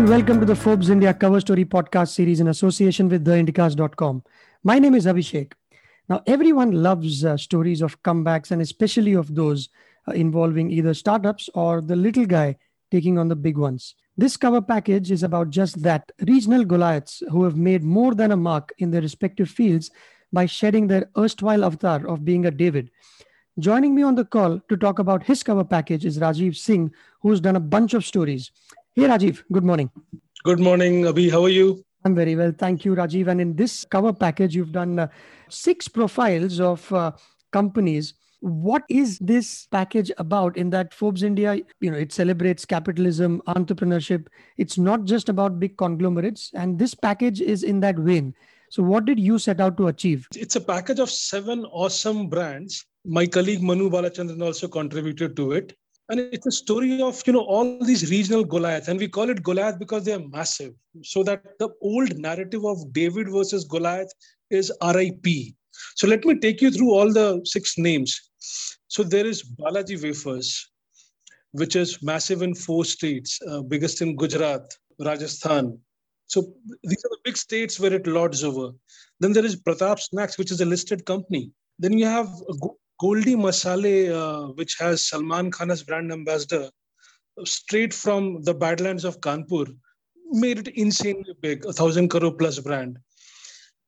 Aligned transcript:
and 0.00 0.08
welcome 0.08 0.40
to 0.40 0.46
the 0.46 0.56
Forbes 0.56 0.88
India 0.88 1.12
Cover 1.12 1.40
Story 1.40 1.66
podcast 1.66 2.08
series 2.08 2.40
in 2.40 2.48
association 2.48 3.10
with 3.10 3.22
theindicast.com. 3.26 4.22
My 4.64 4.78
name 4.78 4.94
is 4.94 5.04
Abhishek. 5.04 5.52
Now, 6.08 6.22
everyone 6.26 6.82
loves 6.82 7.22
uh, 7.22 7.36
stories 7.36 7.82
of 7.82 8.02
comebacks 8.02 8.50
and 8.50 8.62
especially 8.62 9.12
of 9.12 9.34
those 9.34 9.68
uh, 10.08 10.12
involving 10.12 10.70
either 10.70 10.94
startups 10.94 11.50
or 11.52 11.82
the 11.82 11.96
little 11.96 12.24
guy 12.24 12.56
taking 12.90 13.18
on 13.18 13.28
the 13.28 13.36
big 13.36 13.58
ones. 13.58 13.94
This 14.16 14.38
cover 14.38 14.62
package 14.62 15.10
is 15.10 15.22
about 15.22 15.50
just 15.50 15.82
that 15.82 16.10
regional 16.26 16.64
Goliaths 16.64 17.22
who 17.30 17.44
have 17.44 17.56
made 17.58 17.82
more 17.82 18.14
than 18.14 18.32
a 18.32 18.38
mark 18.38 18.72
in 18.78 18.90
their 18.90 19.02
respective 19.02 19.50
fields 19.50 19.90
by 20.32 20.46
shedding 20.46 20.86
their 20.86 21.10
erstwhile 21.18 21.62
avatar 21.62 22.06
of 22.08 22.24
being 22.24 22.46
a 22.46 22.50
David. 22.50 22.90
Joining 23.58 23.94
me 23.94 24.02
on 24.02 24.14
the 24.14 24.24
call 24.24 24.60
to 24.70 24.76
talk 24.78 24.98
about 24.98 25.24
his 25.24 25.42
cover 25.42 25.64
package 25.64 26.06
is 26.06 26.18
Rajiv 26.18 26.56
Singh, 26.56 26.90
who's 27.20 27.42
done 27.42 27.56
a 27.56 27.60
bunch 27.60 27.92
of 27.92 28.06
stories. 28.06 28.50
Hey, 28.96 29.02
Rajiv, 29.02 29.44
good 29.52 29.62
morning. 29.62 29.88
Good 30.42 30.58
morning, 30.58 31.02
Abhi. 31.02 31.30
How 31.30 31.44
are 31.44 31.48
you? 31.48 31.84
I'm 32.04 32.12
very 32.16 32.34
well. 32.34 32.52
Thank 32.58 32.84
you, 32.84 32.96
Rajiv. 32.96 33.28
And 33.28 33.40
in 33.40 33.54
this 33.54 33.84
cover 33.84 34.12
package, 34.12 34.56
you've 34.56 34.72
done 34.72 34.98
uh, 34.98 35.06
six 35.48 35.86
profiles 35.86 36.58
of 36.58 36.92
uh, 36.92 37.12
companies. 37.52 38.14
What 38.40 38.82
is 38.88 39.16
this 39.20 39.68
package 39.70 40.10
about 40.18 40.56
in 40.56 40.70
that 40.70 40.92
Forbes 40.92 41.22
India, 41.22 41.60
you 41.80 41.92
know, 41.92 41.98
it 41.98 42.12
celebrates 42.12 42.64
capitalism, 42.64 43.40
entrepreneurship. 43.46 44.26
It's 44.58 44.76
not 44.76 45.04
just 45.04 45.28
about 45.28 45.60
big 45.60 45.76
conglomerates. 45.76 46.50
And 46.54 46.76
this 46.76 46.92
package 46.92 47.40
is 47.40 47.62
in 47.62 47.78
that 47.80 47.96
vein. 47.96 48.34
So, 48.70 48.82
what 48.82 49.04
did 49.04 49.20
you 49.20 49.38
set 49.38 49.60
out 49.60 49.76
to 49.76 49.86
achieve? 49.86 50.26
It's 50.34 50.56
a 50.56 50.60
package 50.60 50.98
of 50.98 51.10
seven 51.10 51.64
awesome 51.66 52.28
brands. 52.28 52.84
My 53.04 53.26
colleague 53.28 53.62
Manu 53.62 53.88
Balachandran 53.88 54.42
also 54.42 54.66
contributed 54.66 55.36
to 55.36 55.52
it 55.52 55.76
and 56.10 56.20
it's 56.20 56.46
a 56.46 56.50
story 56.50 57.00
of 57.00 57.22
you 57.26 57.32
know 57.32 57.46
all 57.54 57.84
these 57.84 58.10
regional 58.10 58.44
goliaths. 58.44 58.88
And 58.88 58.98
we 58.98 59.08
call 59.08 59.30
it 59.30 59.42
goliath 59.42 59.78
because 59.78 60.04
they 60.04 60.12
are 60.12 60.28
massive. 60.28 60.74
So 61.02 61.22
that 61.22 61.58
the 61.58 61.70
old 61.80 62.18
narrative 62.18 62.64
of 62.64 62.92
david 62.92 63.30
versus 63.30 63.64
goliath 63.64 64.12
is 64.50 64.72
rip 64.94 65.26
so 65.94 66.06
let 66.06 66.24
me 66.24 66.38
take 66.38 66.60
you 66.60 66.70
through 66.70 66.92
all 66.92 67.12
the 67.12 67.40
six 67.44 67.78
names. 67.78 68.30
So 68.88 69.02
there 69.02 69.26
is 69.26 69.42
balaji 69.42 70.02
wafers 70.02 70.66
which 71.52 71.74
is 71.74 72.00
massive 72.00 72.42
in 72.42 72.54
four 72.54 72.84
states 72.84 73.40
uh, 73.48 73.60
biggest 73.62 74.02
in 74.02 74.16
gujarat 74.16 74.72
rajasthan. 75.00 75.78
So 76.26 76.42
these 76.84 77.04
are 77.04 77.10
the 77.10 77.18
big 77.24 77.36
states 77.36 77.80
where 77.80 77.92
it 77.92 78.06
lords 78.06 78.44
over. 78.44 78.70
Then 79.18 79.32
there 79.32 79.44
is 79.44 79.60
pratap 79.60 79.98
snacks 79.98 80.38
which 80.38 80.52
is 80.52 80.60
a 80.60 80.64
listed 80.64 81.04
company. 81.04 81.50
Then 81.78 81.98
you 81.98 82.06
have 82.06 82.28
Goldie 83.00 83.34
Masale, 83.34 84.12
uh, 84.12 84.52
which 84.52 84.76
has 84.78 85.08
Salman 85.08 85.50
Khan 85.50 85.70
as 85.70 85.82
brand 85.82 86.12
ambassador, 86.12 86.68
straight 87.44 87.94
from 87.94 88.42
the 88.42 88.52
Badlands 88.52 89.04
of 89.04 89.20
Kanpur, 89.20 89.74
made 90.30 90.58
it 90.58 90.68
insanely 90.68 91.34
big, 91.40 91.64
a 91.64 91.72
thousand 91.72 92.08
crore 92.10 92.32
plus 92.32 92.58
brand. 92.58 92.98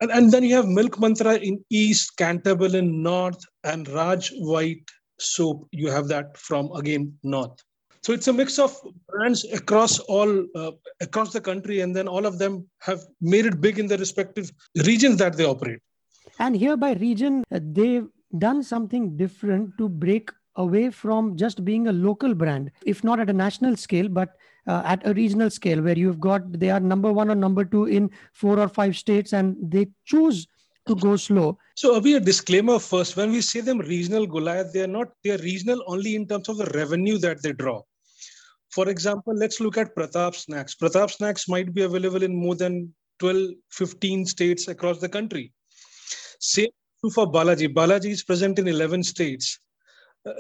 And, 0.01 0.11
and 0.11 0.33
then 0.33 0.45
you 0.45 0.57
have 0.57 0.67
Milk 0.67 0.99
Mantra 0.99 1.35
in 1.35 1.63
East, 1.71 2.17
Canterville 2.17 2.75
in 2.75 3.03
North, 3.03 3.41
and 3.65 3.87
Raj 3.89 4.31
White 4.39 4.89
Soap. 5.21 5.69
You 5.73 5.91
have 5.91 6.09
that 6.09 6.37
from 6.37 6.73
again 6.73 7.15
North. 7.23 7.57
So 8.03 8.13
it's 8.13 8.27
a 8.27 8.33
mix 8.33 8.59
of 8.59 8.77
brands 9.09 9.45
across 9.53 10.01
all 10.01 10.45
uh, 10.57 10.73
across 11.01 11.33
the 11.33 11.41
country, 11.41 11.83
and 11.83 11.95
then 11.95 12.09
all 12.09 12.27
of 12.27 12.39
them 12.39 12.67
have 12.81 13.01
made 13.21 13.47
it 13.47 13.61
big 13.61 13.79
in 13.79 13.87
the 13.87 13.99
respective 13.99 14.51
regions 14.87 15.19
that 15.19 15.37
they 15.37 15.45
operate. 15.45 15.79
And 16.41 16.57
here 16.57 16.77
by 16.77 16.95
region, 16.95 17.45
uh, 17.53 17.61
they 17.63 18.03
done 18.39 18.63
something 18.63 19.17
different 19.17 19.77
to 19.79 19.89
break 19.89 20.31
away 20.57 20.91
from 20.91 21.37
just 21.37 21.65
being 21.65 21.89
a 21.89 21.93
local 21.93 22.35
brand, 22.35 22.71
if 22.85 23.03
not 23.03 23.21
at 23.21 23.31
a 23.31 23.33
national 23.33 23.77
scale, 23.77 24.09
but 24.09 24.37
uh, 24.67 24.83
at 24.85 25.07
a 25.07 25.15
regional 25.15 25.51
scale, 25.51 25.83
where 25.83 25.99
you've 25.99 26.21
got 26.21 26.53
they 26.59 26.71
are 26.71 26.81
number 26.81 27.13
one 27.13 27.31
or 27.31 27.35
number 27.35 27.65
two 27.65 27.87
in 27.87 28.11
four 28.33 28.59
or 28.59 28.69
five 28.69 28.97
states, 28.97 29.33
and 29.33 29.57
they 29.61 29.89
choose 30.05 30.47
to 30.87 30.95
go 30.97 31.17
slow. 31.17 31.59
So, 31.77 32.01
Abhi, 32.01 32.17
a 32.17 32.21
disclaimer 32.21 32.79
first. 32.79 33.17
When 33.17 33.31
we 33.31 33.41
say 33.41 33.61
them 33.61 33.79
regional 33.79 34.27
Goliath, 34.27 34.73
they 34.73 34.83
are 34.83 34.89
not 34.98 35.09
they 35.25 35.31
are 35.31 35.39
regional 35.39 35.83
only 35.87 36.15
in 36.15 36.27
terms 36.27 36.48
of 36.48 36.59
the 36.59 36.67
revenue 36.67 37.19
that 37.19 37.42
they 37.42 37.53
draw. 37.53 37.83
For 38.71 38.89
example, 38.89 39.35
let's 39.35 39.61
look 39.61 39.77
at 39.77 39.95
Pratap 39.95 40.35
Snacks. 40.35 40.75
Pratap 40.75 41.11
Snacks 41.11 41.48
might 41.48 41.75
be 41.75 41.83
available 41.83 42.23
in 42.23 42.35
more 42.35 42.55
than 42.55 42.95
12, 43.19 43.51
15 43.71 44.27
states 44.27 44.69
across 44.69 44.98
the 44.98 45.09
country. 45.09 45.53
Same 46.41 46.71
for 47.11 47.30
Balaji. 47.30 47.74
Balaji 47.74 48.11
is 48.11 48.23
present 48.23 48.58
in 48.58 48.68
11 48.68 49.02
states. 49.02 49.58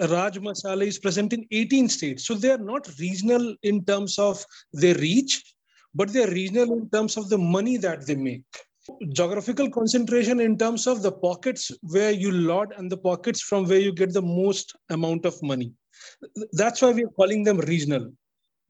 Raj 0.08 0.38
Masala 0.38 0.86
is 0.86 0.98
present 0.98 1.32
in 1.32 1.46
18 1.50 1.88
states. 1.88 2.26
So 2.26 2.34
they 2.34 2.50
are 2.50 2.58
not 2.58 2.88
regional 3.00 3.56
in 3.62 3.84
terms 3.84 4.18
of 4.18 4.44
their 4.72 4.94
reach, 4.94 5.42
but 5.94 6.12
they 6.12 6.22
are 6.24 6.30
regional 6.30 6.72
in 6.72 6.88
terms 6.90 7.16
of 7.16 7.28
the 7.28 7.38
money 7.38 7.76
that 7.78 8.06
they 8.06 8.14
make. 8.14 8.44
Geographical 9.12 9.70
concentration 9.70 10.40
in 10.40 10.56
terms 10.56 10.86
of 10.86 11.02
the 11.02 11.12
pockets 11.12 11.70
where 11.82 12.10
you 12.10 12.32
lord 12.32 12.72
and 12.76 12.90
the 12.90 12.96
pockets 12.96 13.40
from 13.40 13.66
where 13.66 13.78
you 13.78 13.92
get 13.92 14.12
the 14.12 14.22
most 14.22 14.74
amount 14.90 15.24
of 15.24 15.40
money. 15.42 15.72
That's 16.52 16.82
why 16.82 16.92
we 16.92 17.04
are 17.04 17.14
calling 17.16 17.44
them 17.44 17.58
regional. 17.58 18.12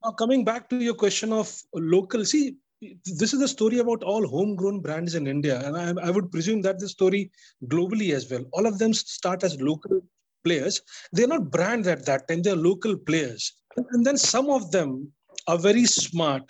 Now, 0.05 0.11
coming 0.13 0.45
back 0.45 0.69
to 0.71 0.77
your 0.77 0.95
question 0.95 1.33
of 1.33 1.55
local, 1.75 2.25
see, 2.25 2.57
this 3.05 3.33
is 3.33 3.39
the 3.39 3.49
story 3.49 3.79
about 3.79 4.03
all 4.03 4.27
homegrown 4.27 4.81
brands 4.81 5.15
in 5.15 5.27
India, 5.27 5.61
and 5.65 5.77
I, 5.77 6.07
I, 6.07 6.11
would 6.11 6.31
presume 6.33 6.63
that 6.63 6.79
the 6.79 6.89
story 6.89 7.31
globally 7.69 8.13
as 8.13 8.31
well. 8.31 8.45
All 8.53 8.67
of 8.67 8.79
them 8.79 8.93
start 8.93 9.45
as 9.45 9.61
local 9.61 10.01
players. 10.45 10.81
They're 11.13 11.29
not 11.29 11.51
brands 11.51 11.87
at 11.87 12.05
that 12.07 12.27
time; 12.29 12.43
they're 12.43 12.57
local 12.57 12.97
players, 12.97 13.53
and 13.77 14.05
then 14.05 14.17
some 14.17 14.51
of 14.51 14.71
them 14.73 15.13
are 15.47 15.59
very 15.59 15.85
smart, 15.85 16.43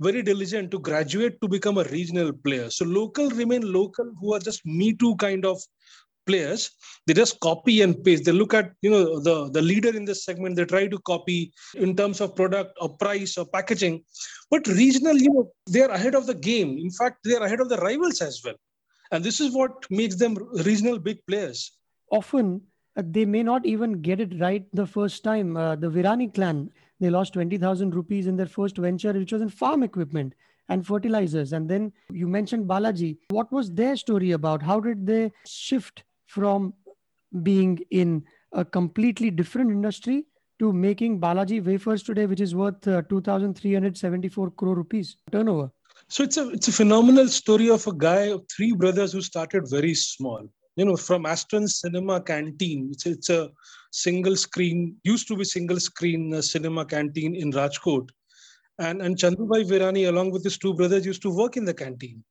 very 0.00 0.22
diligent 0.22 0.70
to 0.72 0.80
graduate 0.80 1.40
to 1.42 1.48
become 1.48 1.78
a 1.78 1.84
regional 1.84 2.32
player. 2.32 2.70
So 2.70 2.84
local 2.84 3.30
remain 3.30 3.72
local, 3.72 4.12
who 4.20 4.34
are 4.34 4.40
just 4.40 4.66
me 4.66 4.94
too 4.94 5.14
kind 5.16 5.44
of 5.44 5.62
players 6.28 6.70
they 7.06 7.14
just 7.14 7.40
copy 7.40 7.74
and 7.82 8.02
paste 8.04 8.24
they 8.24 8.36
look 8.40 8.54
at 8.60 8.72
you 8.82 8.90
know 8.94 9.02
the 9.26 9.36
the 9.56 9.62
leader 9.70 9.92
in 9.98 10.04
this 10.04 10.24
segment 10.28 10.56
they 10.56 10.64
try 10.72 10.86
to 10.94 10.98
copy 11.12 11.52
in 11.86 11.96
terms 12.00 12.20
of 12.20 12.34
product 12.40 12.72
or 12.80 12.90
price 13.04 13.36
or 13.38 13.46
packaging 13.56 14.02
but 14.50 14.66
regional 14.82 15.16
you 15.26 15.32
know 15.34 15.44
they 15.74 15.82
are 15.86 15.94
ahead 15.98 16.14
of 16.14 16.26
the 16.30 16.38
game 16.48 16.72
in 16.86 16.90
fact 16.98 17.18
they 17.24 17.36
are 17.38 17.44
ahead 17.48 17.60
of 17.60 17.68
the 17.68 17.80
rivals 17.88 18.20
as 18.30 18.40
well 18.44 18.58
and 19.12 19.24
this 19.24 19.40
is 19.40 19.54
what 19.60 19.90
makes 19.90 20.16
them 20.16 20.36
regional 20.70 20.98
big 20.98 21.24
players 21.26 21.72
often 22.10 22.60
uh, 22.96 23.02
they 23.16 23.24
may 23.36 23.42
not 23.42 23.64
even 23.64 24.00
get 24.10 24.20
it 24.26 24.38
right 24.40 24.66
the 24.82 24.86
first 24.98 25.24
time 25.24 25.56
uh, 25.56 25.74
the 25.76 25.90
virani 25.96 26.28
clan 26.34 26.68
they 27.00 27.10
lost 27.10 27.34
20000 27.34 27.94
rupees 27.94 28.26
in 28.26 28.36
their 28.36 28.52
first 28.58 28.76
venture 28.76 29.12
which 29.12 29.32
was 29.32 29.42
in 29.48 29.48
farm 29.48 29.82
equipment 29.82 30.34
and 30.68 30.86
fertilizers. 30.86 31.52
And 31.52 31.68
then 31.68 31.92
you 32.10 32.28
mentioned 32.28 32.68
Balaji. 32.68 33.18
What 33.30 33.50
was 33.52 33.72
their 33.72 33.96
story 33.96 34.32
about? 34.32 34.62
How 34.62 34.80
did 34.80 35.06
they 35.06 35.32
shift 35.46 36.04
from 36.28 36.74
being 37.42 37.78
in 37.90 38.22
a 38.52 38.64
completely 38.64 39.30
different 39.30 39.70
industry 39.70 40.24
to 40.58 40.72
making 40.72 41.20
Balaji 41.20 41.64
wafers 41.64 42.02
today, 42.02 42.26
which 42.26 42.40
is 42.40 42.54
worth 42.54 42.86
uh, 42.86 43.02
2,374 43.02 44.50
crore 44.52 44.74
rupees 44.76 45.16
turnover. 45.30 45.70
So 46.08 46.22
it's 46.22 46.36
a 46.36 46.48
it's 46.50 46.68
a 46.68 46.72
phenomenal 46.72 47.28
story 47.28 47.70
of 47.70 47.86
a 47.86 47.92
guy 47.92 48.30
of 48.34 48.44
three 48.54 48.72
brothers 48.72 49.12
who 49.12 49.20
started 49.20 49.68
very 49.68 49.94
small. 49.94 50.48
You 50.76 50.84
know, 50.84 50.96
from 50.96 51.24
Astron 51.24 51.68
Cinema 51.68 52.20
Canteen. 52.20 52.90
It's, 52.92 53.04
it's 53.04 53.30
a 53.30 53.50
single 53.90 54.36
screen, 54.36 54.96
used 55.02 55.26
to 55.28 55.36
be 55.36 55.44
single 55.44 55.80
screen 55.80 56.32
uh, 56.32 56.40
cinema 56.40 56.84
canteen 56.84 57.34
in 57.34 57.50
Rajkot. 57.50 58.08
And, 58.78 59.02
and 59.02 59.16
Chandubhai 59.16 59.64
Virani, 59.64 60.08
along 60.08 60.30
with 60.30 60.44
his 60.44 60.56
two 60.56 60.74
brothers, 60.74 61.04
used 61.04 61.22
to 61.22 61.34
work 61.34 61.56
in 61.56 61.64
the 61.64 61.74
canteen. 61.74 62.22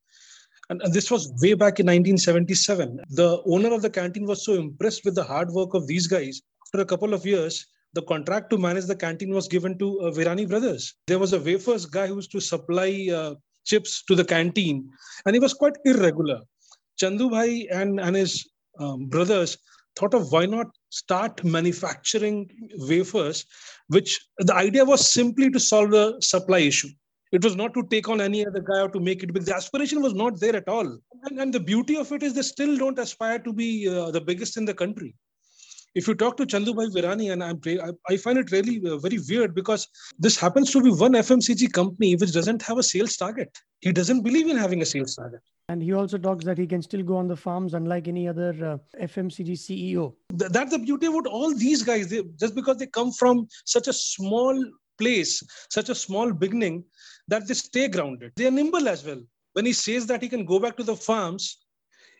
And, 0.69 0.81
and, 0.81 0.93
this 0.93 1.09
was 1.09 1.31
way 1.41 1.53
back 1.53 1.79
in 1.79 1.85
1977. 1.85 2.99
The 3.09 3.41
owner 3.45 3.73
of 3.73 3.81
the 3.81 3.89
canteen 3.89 4.25
was 4.25 4.43
so 4.43 4.53
impressed 4.53 5.05
with 5.05 5.15
the 5.15 5.23
hard 5.23 5.49
work 5.51 5.73
of 5.73 5.87
these 5.87 6.07
guys. 6.07 6.41
After 6.67 6.81
a 6.81 6.85
couple 6.85 7.13
of 7.13 7.25
years, 7.25 7.65
the 7.93 8.01
contract 8.01 8.49
to 8.49 8.57
manage 8.57 8.85
the 8.85 8.95
canteen 8.95 9.33
was 9.33 9.47
given 9.47 9.77
to 9.79 10.01
uh, 10.01 10.11
Virani 10.11 10.47
brothers. 10.47 10.93
There 11.07 11.19
was 11.19 11.33
a 11.33 11.39
wafers 11.39 11.85
guy 11.85 12.07
who 12.07 12.15
used 12.15 12.31
to 12.31 12.41
supply 12.41 13.07
uh, 13.13 13.35
chips 13.65 14.03
to 14.05 14.15
the 14.15 14.25
canteen, 14.25 14.89
and 15.25 15.35
he 15.35 15.39
was 15.39 15.53
quite 15.53 15.77
irregular. 15.85 16.41
Chandu 17.01 17.29
Bhai 17.29 17.67
and, 17.71 17.99
and 17.99 18.15
his 18.15 18.47
um, 18.79 19.05
brothers 19.05 19.57
thought 19.97 20.13
of 20.13 20.31
why 20.31 20.45
not 20.45 20.67
start 20.89 21.43
manufacturing 21.43 22.49
wafers, 22.77 23.45
which 23.87 24.19
the 24.39 24.53
idea 24.53 24.85
was 24.85 25.09
simply 25.09 25.49
to 25.49 25.59
solve 25.59 25.91
the 25.91 26.17
supply 26.21 26.59
issue. 26.59 26.89
It 27.31 27.43
was 27.43 27.55
not 27.55 27.73
to 27.73 27.83
take 27.89 28.07
on 28.07 28.21
any 28.21 28.45
other 28.45 28.61
guy 28.61 28.81
or 28.81 28.89
to 28.89 28.99
make 28.99 29.21
it 29.23 29.33
big. 29.33 29.43
The 29.43 29.55
aspiration 29.55 30.01
was 30.01 30.13
not 30.13 30.39
there 30.39 30.55
at 30.55 30.67
all. 30.67 30.87
And, 31.23 31.39
and 31.39 31.53
the 31.53 31.59
beauty 31.59 31.97
of 31.97 32.11
it 32.11 32.23
is 32.23 32.33
they 32.33 32.41
still 32.41 32.77
don't 32.77 32.97
aspire 32.99 33.39
to 33.39 33.51
be 33.51 33.87
uh, 33.89 34.11
the 34.11 34.21
biggest 34.21 34.55
in 34.57 34.65
the 34.65 34.73
country. 34.73 35.13
If 35.95 36.07
you 36.07 36.13
talk 36.13 36.37
to 36.37 36.45
Chandubhai 36.45 36.93
Virani, 36.93 37.31
and 37.33 37.43
I'm, 37.43 37.59
I, 37.83 38.13
I 38.13 38.17
find 38.17 38.37
it 38.37 38.51
really 38.51 38.79
uh, 38.87 38.97
very 38.97 39.19
weird 39.27 39.55
because 39.55 39.87
this 40.19 40.37
happens 40.37 40.71
to 40.71 40.81
be 40.81 40.91
one 40.91 41.13
FMCG 41.13 41.73
company 41.73 42.15
which 42.15 42.33
doesn't 42.33 42.61
have 42.61 42.77
a 42.77 42.83
sales 42.83 43.17
target. 43.17 43.57
He 43.79 43.91
doesn't 43.91 44.21
believe 44.21 44.47
in 44.47 44.57
having 44.57 44.81
a 44.81 44.85
sales 44.85 45.15
target. 45.15 45.41
And 45.69 45.81
he 45.81 45.93
also 45.93 46.17
talks 46.17 46.45
that 46.45 46.57
he 46.57 46.65
can 46.65 46.81
still 46.81 47.03
go 47.03 47.17
on 47.17 47.27
the 47.27 47.35
farms 47.35 47.73
unlike 47.73 48.07
any 48.07 48.27
other 48.27 48.51
uh, 48.63 49.03
FMCG 49.03 49.53
CEO. 49.53 50.13
Th- 50.37 50.51
that's 50.51 50.71
the 50.71 50.79
beauty 50.79 51.07
about 51.07 51.27
all 51.27 51.53
these 51.53 51.83
guys. 51.83 52.09
They, 52.09 52.23
just 52.39 52.55
because 52.55 52.77
they 52.77 52.87
come 52.87 53.11
from 53.11 53.47
such 53.65 53.87
a 53.87 53.93
small 53.93 54.63
place, 54.97 55.43
such 55.69 55.89
a 55.89 55.95
small 55.95 56.31
beginning, 56.31 56.83
that 57.27 57.47
they 57.47 57.53
stay 57.53 57.87
grounded. 57.87 58.31
They 58.35 58.47
are 58.47 58.51
nimble 58.51 58.87
as 58.87 59.05
well. 59.05 59.21
When 59.53 59.65
he 59.65 59.73
says 59.73 60.05
that 60.07 60.21
he 60.21 60.29
can 60.29 60.45
go 60.45 60.59
back 60.59 60.77
to 60.77 60.83
the 60.83 60.95
farms, 60.95 61.57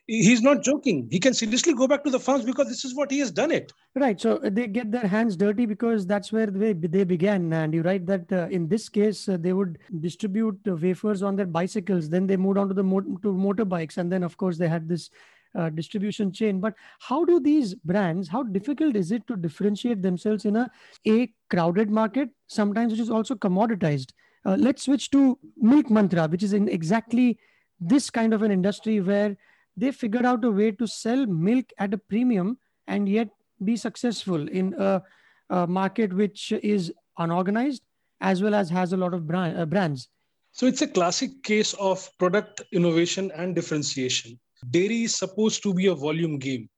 he's 0.08 0.42
not 0.42 0.62
joking. 0.62 1.06
He 1.10 1.20
can 1.20 1.34
seriously 1.34 1.74
go 1.74 1.86
back 1.86 2.02
to 2.04 2.10
the 2.10 2.18
farms 2.18 2.44
because 2.44 2.66
this 2.68 2.84
is 2.84 2.96
what 2.96 3.10
he 3.10 3.18
has 3.20 3.30
done 3.30 3.50
it. 3.50 3.72
Right. 3.94 4.20
So 4.20 4.36
uh, 4.36 4.50
they 4.50 4.66
get 4.66 4.90
their 4.90 5.06
hands 5.06 5.36
dirty 5.36 5.66
because 5.66 6.06
that's 6.06 6.32
where 6.32 6.46
they, 6.46 6.72
they 6.72 7.04
began. 7.04 7.52
And 7.52 7.74
you 7.74 7.82
write 7.82 8.06
that 8.06 8.32
uh, 8.32 8.48
in 8.50 8.68
this 8.68 8.88
case, 8.88 9.28
uh, 9.28 9.36
they 9.38 9.52
would 9.52 9.78
distribute 10.00 10.58
wafers 10.64 11.22
on 11.22 11.36
their 11.36 11.46
bicycles. 11.46 12.08
Then 12.08 12.26
they 12.26 12.36
moved 12.36 12.58
on 12.58 12.68
to 12.68 12.74
the 12.74 12.82
mo- 12.82 13.00
to 13.00 13.32
motorbikes. 13.32 13.98
And 13.98 14.10
then, 14.10 14.22
of 14.22 14.36
course, 14.36 14.56
they 14.58 14.68
had 14.68 14.88
this 14.88 15.10
uh, 15.58 15.68
distribution 15.70 16.32
chain. 16.32 16.60
But 16.60 16.74
how 17.00 17.24
do 17.24 17.40
these 17.40 17.74
brands, 17.74 18.28
how 18.28 18.42
difficult 18.42 18.96
is 18.96 19.10
it 19.12 19.26
to 19.26 19.36
differentiate 19.36 20.02
themselves 20.02 20.44
in 20.44 20.56
a, 20.56 20.70
a 21.06 21.32
crowded 21.50 21.90
market, 21.90 22.30
sometimes 22.46 22.92
which 22.92 23.00
is 23.00 23.10
also 23.10 23.34
commoditized? 23.34 24.12
Uh, 24.44 24.56
let's 24.58 24.84
switch 24.84 25.10
to 25.10 25.38
Milk 25.56 25.90
Mantra, 25.90 26.28
which 26.28 26.42
is 26.42 26.52
in 26.52 26.68
exactly 26.68 27.38
this 27.80 28.08
kind 28.10 28.32
of 28.32 28.42
an 28.42 28.50
industry 28.50 29.00
where 29.00 29.36
they 29.76 29.90
figured 29.92 30.24
out 30.24 30.44
a 30.44 30.50
way 30.50 30.70
to 30.70 30.86
sell 30.86 31.26
milk 31.26 31.66
at 31.78 31.94
a 31.94 31.98
premium 31.98 32.58
and 32.86 33.08
yet 33.08 33.28
be 33.64 33.76
successful 33.76 34.48
in 34.48 34.74
a, 34.78 35.02
a 35.50 35.66
market 35.66 36.12
which 36.12 36.52
is 36.52 36.92
unorganized 37.18 37.82
as 38.20 38.42
well 38.42 38.54
as 38.54 38.70
has 38.70 38.92
a 38.92 38.96
lot 38.96 39.14
of 39.14 39.26
brand, 39.26 39.58
uh, 39.58 39.66
brands. 39.66 40.08
So 40.52 40.66
it's 40.66 40.82
a 40.82 40.88
classic 40.88 41.42
case 41.42 41.74
of 41.74 42.10
product 42.18 42.62
innovation 42.72 43.30
and 43.36 43.54
differentiation. 43.54 44.38
Dairy 44.70 45.04
is 45.04 45.14
supposed 45.14 45.62
to 45.62 45.74
be 45.74 45.86
a 45.86 45.94
volume 45.94 46.38
game. 46.38 46.68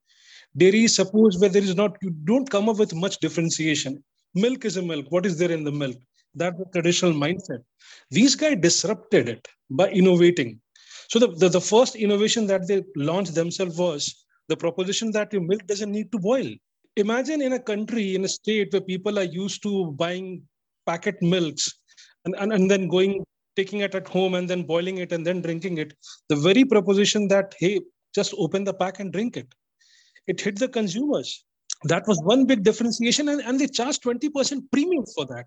Dairy 0.56 0.84
is 0.84 0.94
supposed 0.94 1.40
where 1.40 1.50
there 1.50 1.62
is 1.62 1.76
not, 1.76 1.96
you 2.02 2.10
don't 2.24 2.48
come 2.48 2.68
up 2.68 2.78
with 2.78 2.94
much 2.94 3.18
differentiation. 3.18 4.02
Milk 4.34 4.64
is 4.64 4.76
a 4.76 4.82
milk. 4.82 5.06
What 5.10 5.26
is 5.26 5.38
there 5.38 5.50
in 5.50 5.64
the 5.64 5.72
milk? 5.72 5.96
That's 6.34 6.58
the 6.58 6.64
traditional 6.72 7.12
mindset. 7.12 7.62
These 8.10 8.34
guys 8.36 8.58
disrupted 8.60 9.28
it 9.28 9.48
by 9.70 9.90
innovating. 9.90 10.60
So 11.08 11.18
the, 11.18 11.28
the, 11.28 11.48
the 11.48 11.60
first 11.60 11.96
innovation 11.96 12.46
that 12.46 12.68
they 12.68 12.84
launched 12.96 13.34
themselves 13.34 13.76
was 13.76 14.24
the 14.48 14.56
proposition 14.56 15.10
that 15.12 15.32
your 15.32 15.42
milk 15.42 15.66
doesn't 15.66 15.90
need 15.90 16.12
to 16.12 16.18
boil. 16.18 16.48
Imagine 16.96 17.42
in 17.42 17.54
a 17.54 17.58
country, 17.58 18.14
in 18.14 18.24
a 18.24 18.28
state 18.28 18.72
where 18.72 18.80
people 18.80 19.18
are 19.18 19.24
used 19.24 19.62
to 19.62 19.92
buying 19.92 20.42
packet 20.86 21.20
milks 21.22 21.72
and, 22.24 22.34
and, 22.38 22.52
and 22.52 22.70
then 22.70 22.88
going 22.88 23.24
taking 23.56 23.80
it 23.80 23.94
at 23.94 24.08
home 24.08 24.34
and 24.34 24.48
then 24.48 24.62
boiling 24.62 24.98
it 24.98 25.12
and 25.12 25.26
then 25.26 25.40
drinking 25.40 25.78
it. 25.78 25.94
The 26.28 26.36
very 26.36 26.64
proposition 26.64 27.28
that 27.28 27.54
hey 27.58 27.80
just 28.14 28.34
open 28.38 28.64
the 28.64 28.74
pack 28.74 29.00
and 29.00 29.12
drink 29.12 29.36
it. 29.36 29.48
It 30.26 30.40
hit 30.40 30.58
the 30.58 30.68
consumers. 30.68 31.44
That 31.84 32.06
was 32.06 32.20
one 32.22 32.44
big 32.46 32.62
differentiation 32.62 33.28
and, 33.28 33.40
and 33.40 33.58
they 33.58 33.66
charged 33.66 34.02
20% 34.02 34.62
premium 34.70 35.04
for 35.14 35.24
that. 35.26 35.46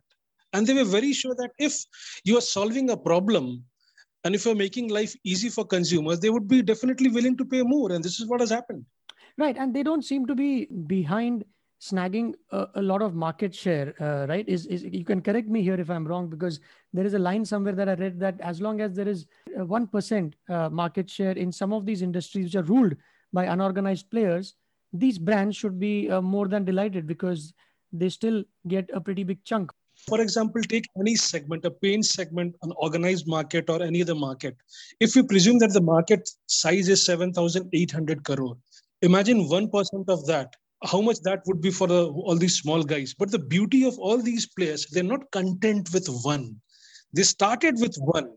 And 0.54 0.66
they 0.66 0.74
were 0.74 0.84
very 0.84 1.14
sure 1.14 1.36
that 1.36 1.52
if 1.58 1.76
you 2.24 2.38
are 2.38 2.42
solving 2.42 2.90
a 2.90 2.98
problem 2.98 3.64
and 4.24 4.34
if 4.34 4.46
you're 4.46 4.56
making 4.56 4.90
life 4.90 5.16
easy 5.24 5.50
for 5.50 5.66
consumers 5.66 6.20
they 6.20 6.30
would 6.30 6.48
be 6.48 6.62
definitely 6.62 7.10
willing 7.10 7.38
to 7.38 7.46
pay 7.46 7.62
more. 7.62 7.92
And 7.92 8.04
this 8.04 8.20
is 8.20 8.28
what 8.28 8.40
has 8.40 8.50
happened. 8.50 8.86
Right. 9.38 9.58
And 9.58 9.74
they 9.74 9.84
don't 9.84 10.06
seem 10.06 10.26
to 10.28 10.36
be 10.36 10.66
behind 10.66 11.44
snagging 11.84 12.34
a, 12.52 12.68
a 12.76 12.82
lot 12.82 13.02
of 13.02 13.14
market 13.14 13.54
share, 13.54 13.94
uh, 14.00 14.26
right? 14.28 14.48
Is, 14.48 14.66
is 14.68 14.84
you 14.84 15.04
can 15.04 15.22
correct 15.22 15.50
me 15.50 15.62
here 15.62 15.80
if 15.80 15.90
I'm 15.90 16.08
wrong 16.08 16.30
because 16.30 16.60
there 16.94 17.06
is 17.06 17.14
a 17.14 17.20
line 17.20 17.44
somewhere 17.44 17.74
that 17.74 17.90
I 17.90 17.96
read 17.96 18.20
that 18.22 18.40
as 18.40 18.62
long 18.62 18.80
as 18.80 18.94
there 18.94 19.08
is 19.08 19.26
one 19.56 19.90
uh, 20.50 20.70
market 20.70 21.10
share 21.10 21.34
in 21.34 21.52
some 21.52 21.74
of 21.74 21.86
these 21.86 22.02
industries 22.02 22.46
which 22.46 22.56
are 22.56 22.64
ruled 22.64 22.96
by 23.34 23.46
unorganized 23.46 24.10
players, 24.10 24.56
these 24.94 25.18
brands 25.18 25.58
should 25.58 25.80
be 25.80 26.10
uh, 26.10 26.22
more 26.22 26.48
than 26.48 26.64
delighted 26.64 27.06
because 27.06 27.54
they 27.92 28.10
still 28.10 28.44
get 28.68 28.90
a 28.94 29.02
pretty 29.02 29.24
big 29.24 29.44
chunk. 29.44 29.72
For 30.08 30.22
example, 30.22 30.62
take 30.62 30.86
any 31.00 31.16
segment, 31.16 31.66
a 31.66 31.72
paint 31.72 32.06
segment, 32.06 32.56
an 32.64 32.72
organized 32.78 33.28
market, 33.28 33.70
or 33.70 33.82
any 33.84 34.02
other 34.02 34.16
market. 34.16 34.56
If 35.00 35.16
you 35.16 35.24
presume 35.24 35.60
that 35.60 35.74
the 35.74 35.82
market 35.82 36.30
size 36.48 36.90
is 36.90 37.06
7,800 37.06 38.24
crore, 38.24 38.58
imagine 39.02 39.48
1% 39.50 40.10
of 40.10 40.26
that 40.26 40.56
how 40.84 41.02
much 41.02 41.20
that 41.22 41.42
would 41.46 41.62
be 41.62 41.72
for 41.72 41.90
all 41.92 42.36
these 42.36 42.58
small 42.58 42.84
guys. 42.84 43.14
But 43.18 43.32
the 43.32 43.40
beauty 43.40 43.86
of 43.86 43.98
all 44.00 44.22
these 44.22 44.46
players, 44.48 44.86
they're 44.88 45.04
not 45.04 45.32
content 45.32 45.90
with 45.94 46.08
one. 46.24 46.56
They 47.14 47.24
started 47.24 47.80
with 47.80 47.96
one. 47.98 48.30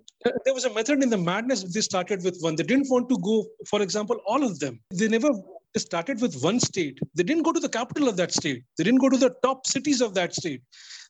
There 0.45 0.55
was 0.55 0.65
a 0.65 0.73
method 0.73 1.03
in 1.03 1.11
the 1.11 1.19
madness. 1.19 1.63
They 1.63 1.81
started 1.81 2.23
with 2.25 2.39
one. 2.41 2.57
They 2.57 2.63
didn't 2.63 2.91
want 2.91 3.09
to 3.09 3.19
go, 3.19 3.47
for 3.69 3.83
example, 3.83 4.17
all 4.27 4.43
of 4.45 4.59
them. 4.59 4.81
They 4.91 5.09
never 5.09 5.31
started 5.77 6.21
with 6.21 6.41
one 6.43 6.61
state. 6.61 6.99
They 7.15 7.23
didn't 7.23 7.43
go 7.43 7.53
to 7.53 7.61
the 7.61 7.69
capital 7.69 8.09
of 8.09 8.17
that 8.17 8.33
state. 8.33 8.65
They 8.77 8.85
didn't 8.85 9.01
go 9.01 9.09
to 9.09 9.17
the 9.17 9.35
top 9.43 9.67
cities 9.67 10.01
of 10.01 10.15
that 10.15 10.35
state. 10.35 10.63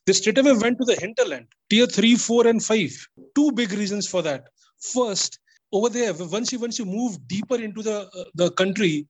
They 0.05 0.13
straight 0.13 0.37
away 0.37 0.53
went 0.53 0.77
to 0.79 0.85
the 0.85 0.95
hinterland, 0.95 1.47
tier 1.69 1.85
three, 1.85 2.15
four, 2.15 2.47
and 2.47 2.63
five. 2.63 2.91
Two 3.35 3.51
big 3.51 3.71
reasons 3.73 4.07
for 4.07 4.21
that. 4.21 4.45
First, 4.93 5.39
over 5.73 5.89
there, 5.89 6.13
once 6.13 6.51
you 6.53 6.59
once 6.59 6.79
you 6.79 6.85
move 6.85 7.17
deeper 7.27 7.55
into 7.55 7.81
the 7.81 8.09
uh, 8.15 8.23
the 8.35 8.51
country, 8.51 9.05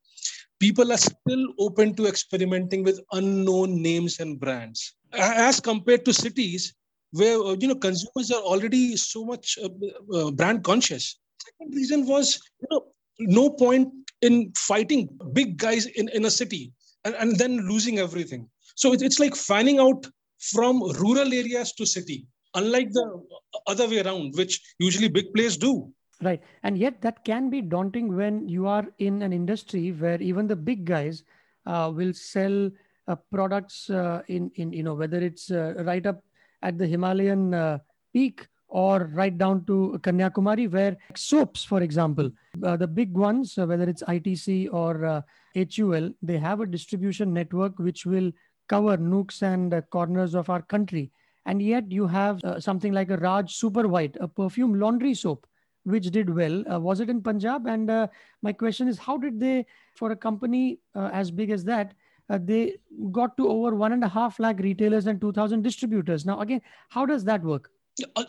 people 0.59 0.91
are 0.91 0.97
still 0.97 1.47
open 1.59 1.93
to 1.95 2.07
experimenting 2.07 2.83
with 2.83 2.99
unknown 3.11 3.81
names 3.81 4.19
and 4.19 4.39
brands. 4.39 4.95
As 5.13 5.59
compared 5.59 6.05
to 6.05 6.13
cities 6.13 6.73
where 7.11 7.39
uh, 7.39 7.55
you 7.59 7.67
know 7.67 7.75
consumers 7.75 8.31
are 8.31 8.41
already 8.41 8.97
so 8.97 9.23
much 9.23 9.57
uh, 9.63 9.69
uh, 10.17 10.31
brand 10.31 10.63
conscious. 10.63 11.19
Second 11.41 11.75
reason 11.75 12.05
was 12.05 12.39
you 12.61 12.67
know 12.71 12.85
no 13.19 13.49
point 13.49 13.89
in 14.21 14.51
fighting 14.57 15.09
big 15.33 15.57
guys 15.57 15.85
in, 15.85 16.09
in 16.09 16.25
a 16.25 16.31
city 16.31 16.73
and, 17.05 17.15
and 17.15 17.37
then 17.37 17.67
losing 17.67 17.99
everything. 17.99 18.49
So 18.75 18.93
it, 18.93 19.01
it's 19.01 19.19
like 19.19 19.35
fanning 19.35 19.79
out 19.79 20.05
from 20.39 20.81
rural 20.99 21.33
areas 21.33 21.73
to 21.73 21.85
city 21.85 22.27
unlike 22.55 22.91
the 22.91 23.23
other 23.67 23.87
way 23.87 23.99
around 24.01 24.35
which 24.35 24.61
usually 24.79 25.07
big 25.07 25.33
players 25.33 25.57
do 25.57 25.91
Right. 26.21 26.41
And 26.63 26.77
yet 26.77 27.01
that 27.01 27.23
can 27.23 27.49
be 27.49 27.61
daunting 27.61 28.15
when 28.15 28.47
you 28.49 28.65
are 28.65 28.85
in 28.97 29.21
an 29.21 29.31
industry 29.31 29.91
where 29.91 30.19
even 30.19 30.47
the 30.47 30.55
big 30.55 30.83
guys 30.85 31.23
uh, 31.67 31.91
will 31.93 32.13
sell 32.13 32.71
uh, 33.07 33.15
products 33.31 33.89
uh, 33.89 34.23
in, 34.27 34.51
in, 34.55 34.73
you 34.73 34.81
know, 34.81 34.95
whether 34.95 35.19
it's 35.19 35.51
uh, 35.51 35.75
right 35.85 36.05
up 36.05 36.23
at 36.63 36.77
the 36.77 36.87
Himalayan 36.87 37.53
uh, 37.53 37.77
peak 38.13 38.47
or 38.67 39.11
right 39.13 39.37
down 39.37 39.63
to 39.65 39.99
Kanyakumari, 40.01 40.69
where 40.69 40.97
soaps, 41.15 41.63
for 41.63 41.83
example, 41.83 42.31
uh, 42.63 42.75
the 42.75 42.87
big 42.87 43.13
ones, 43.15 43.55
whether 43.55 43.87
it's 43.87 44.03
ITC 44.03 44.73
or 44.73 45.23
HUL, 45.55 46.11
they 46.21 46.37
have 46.37 46.61
a 46.61 46.65
distribution 46.65 47.31
network 47.31 47.77
which 47.79 48.05
will 48.05 48.31
cover 48.67 48.97
nooks 48.97 49.43
and 49.43 49.81
corners 49.91 50.35
of 50.35 50.49
our 50.49 50.63
country. 50.63 51.11
And 51.45 51.61
yet 51.61 51.89
you 51.89 52.07
have 52.07 52.41
something 52.59 52.91
like 52.91 53.09
a 53.09 53.17
Raj 53.17 53.53
Super 53.53 53.87
White, 53.87 54.17
a 54.19 54.27
perfume 54.27 54.77
laundry 54.77 55.13
soap 55.13 55.47
which 55.87 56.11
did 56.11 56.29
well. 56.29 56.63
Uh, 56.71 56.79
was 56.79 56.99
it 56.99 57.09
in 57.09 57.21
Punjab? 57.21 57.65
And 57.65 57.89
uh, 57.89 58.07
my 58.41 58.51
question 58.51 58.87
is, 58.87 58.97
how 58.97 59.17
did 59.17 59.39
they, 59.39 59.65
for 59.95 60.11
a 60.11 60.15
company 60.15 60.79
uh, 60.95 61.09
as 61.13 61.31
big 61.31 61.49
as 61.49 61.63
that, 61.63 61.93
uh, 62.29 62.39
they 62.43 62.77
got 63.11 63.37
to 63.37 63.47
over 63.47 63.73
one 63.73 63.93
and 63.93 64.03
a 64.03 64.07
half 64.07 64.39
lakh 64.39 64.59
retailers 64.59 65.07
and 65.07 65.21
2,000 65.21 65.61
distributors. 65.61 66.25
Now, 66.25 66.41
again, 66.41 66.61
how 66.89 67.05
does 67.05 67.23
that 67.23 67.41
work? 67.41 67.71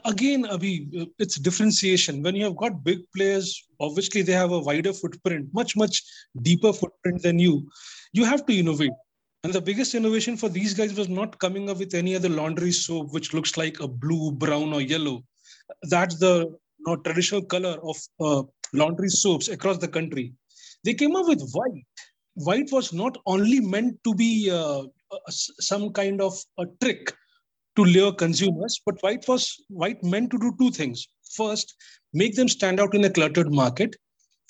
Again, 0.04 0.44
Abhi, 0.44 1.02
uh, 1.02 1.06
it's 1.18 1.36
differentiation. 1.36 2.22
When 2.22 2.36
you 2.36 2.44
have 2.44 2.56
got 2.56 2.84
big 2.84 3.00
players, 3.14 3.68
obviously 3.80 4.22
they 4.22 4.32
have 4.32 4.52
a 4.52 4.58
wider 4.58 4.92
footprint, 4.92 5.48
much, 5.52 5.76
much 5.76 6.02
deeper 6.42 6.72
footprint 6.72 7.22
than 7.22 7.38
you. 7.38 7.68
You 8.12 8.24
have 8.24 8.46
to 8.46 8.56
innovate. 8.56 8.92
And 9.44 9.52
the 9.52 9.60
biggest 9.60 9.94
innovation 9.94 10.36
for 10.36 10.48
these 10.48 10.74
guys 10.74 10.94
was 10.94 11.08
not 11.08 11.38
coming 11.38 11.68
up 11.68 11.78
with 11.78 11.94
any 11.94 12.14
other 12.14 12.28
laundry 12.28 12.72
soap 12.72 13.12
which 13.12 13.34
looks 13.34 13.56
like 13.56 13.80
a 13.80 13.88
blue, 13.88 14.32
brown, 14.32 14.72
or 14.72 14.80
yellow. 14.80 15.24
That's 15.82 16.18
the 16.18 16.56
know, 16.86 16.96
traditional 16.96 17.42
color 17.42 17.76
of 17.82 17.96
uh, 18.20 18.42
laundry 18.72 19.08
soaps 19.08 19.48
across 19.48 19.78
the 19.78 19.88
country. 19.88 20.32
They 20.84 20.94
came 20.94 21.16
up 21.16 21.26
with 21.26 21.50
white. 21.52 21.84
White 22.34 22.70
was 22.70 22.92
not 22.92 23.18
only 23.26 23.60
meant 23.60 23.98
to 24.04 24.14
be 24.14 24.50
uh, 24.50 24.84
some 25.30 25.92
kind 25.92 26.20
of 26.20 26.34
a 26.58 26.66
trick 26.80 27.12
to 27.76 27.84
lure 27.84 28.12
consumers, 28.12 28.80
but 28.84 29.00
white 29.02 29.26
was 29.26 29.56
white 29.68 30.02
meant 30.02 30.30
to 30.30 30.38
do 30.38 30.54
two 30.58 30.70
things. 30.70 31.06
First, 31.34 31.74
make 32.12 32.36
them 32.36 32.48
stand 32.48 32.80
out 32.80 32.94
in 32.94 33.04
a 33.04 33.10
cluttered 33.10 33.52
market. 33.52 33.96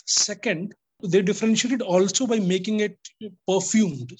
Second, 0.06 0.74
they 1.02 1.22
differentiated 1.22 1.80
also 1.82 2.26
by 2.26 2.40
making 2.40 2.80
it 2.80 2.98
perfumed. 3.46 4.12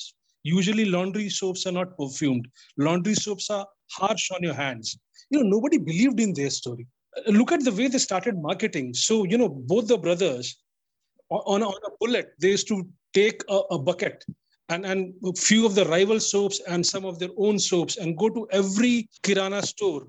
Usually, 0.45 0.85
laundry 0.87 1.29
soaps 1.29 1.67
are 1.67 1.73
not 1.73 1.97
perfumed. 1.99 2.49
Laundry 2.79 3.15
soaps 3.15 3.51
are 3.51 3.67
harsh 3.91 4.31
on 4.31 4.43
your 4.43 4.55
hands. 4.55 4.99
You 5.31 5.43
know, 5.43 5.49
nobody 5.49 5.77
believed 5.79 6.21
in 6.21 6.33
their 6.33 6.51
story 6.51 6.87
look 7.27 7.53
at 7.53 7.65
the 7.65 7.73
way 7.73 7.89
they 7.89 7.99
started 7.99 8.37
marketing. 8.41 8.95
So, 8.95 9.25
you 9.25 9.39
know, 9.39 9.49
both 9.49 9.89
the 9.89 9.99
brothers 9.99 10.57
on, 11.31 11.63
on 11.63 11.81
a 11.87 11.91
bullet, 12.01 12.33
they 12.41 12.51
used 12.51 12.69
to 12.69 12.87
take 13.13 13.43
a, 13.49 13.61
a 13.71 13.79
bucket 13.79 14.25
and, 14.69 14.85
and 14.85 15.15
a 15.25 15.33
few 15.33 15.67
of 15.67 15.75
the 15.75 15.85
rival 15.87 16.21
soaps 16.21 16.61
and 16.69 16.85
some 16.85 17.05
of 17.05 17.19
their 17.19 17.31
own 17.37 17.59
soaps 17.59 17.97
and 17.97 18.17
go 18.17 18.29
to 18.29 18.47
every 18.51 19.09
Kirana 19.23 19.63
store, 19.63 20.07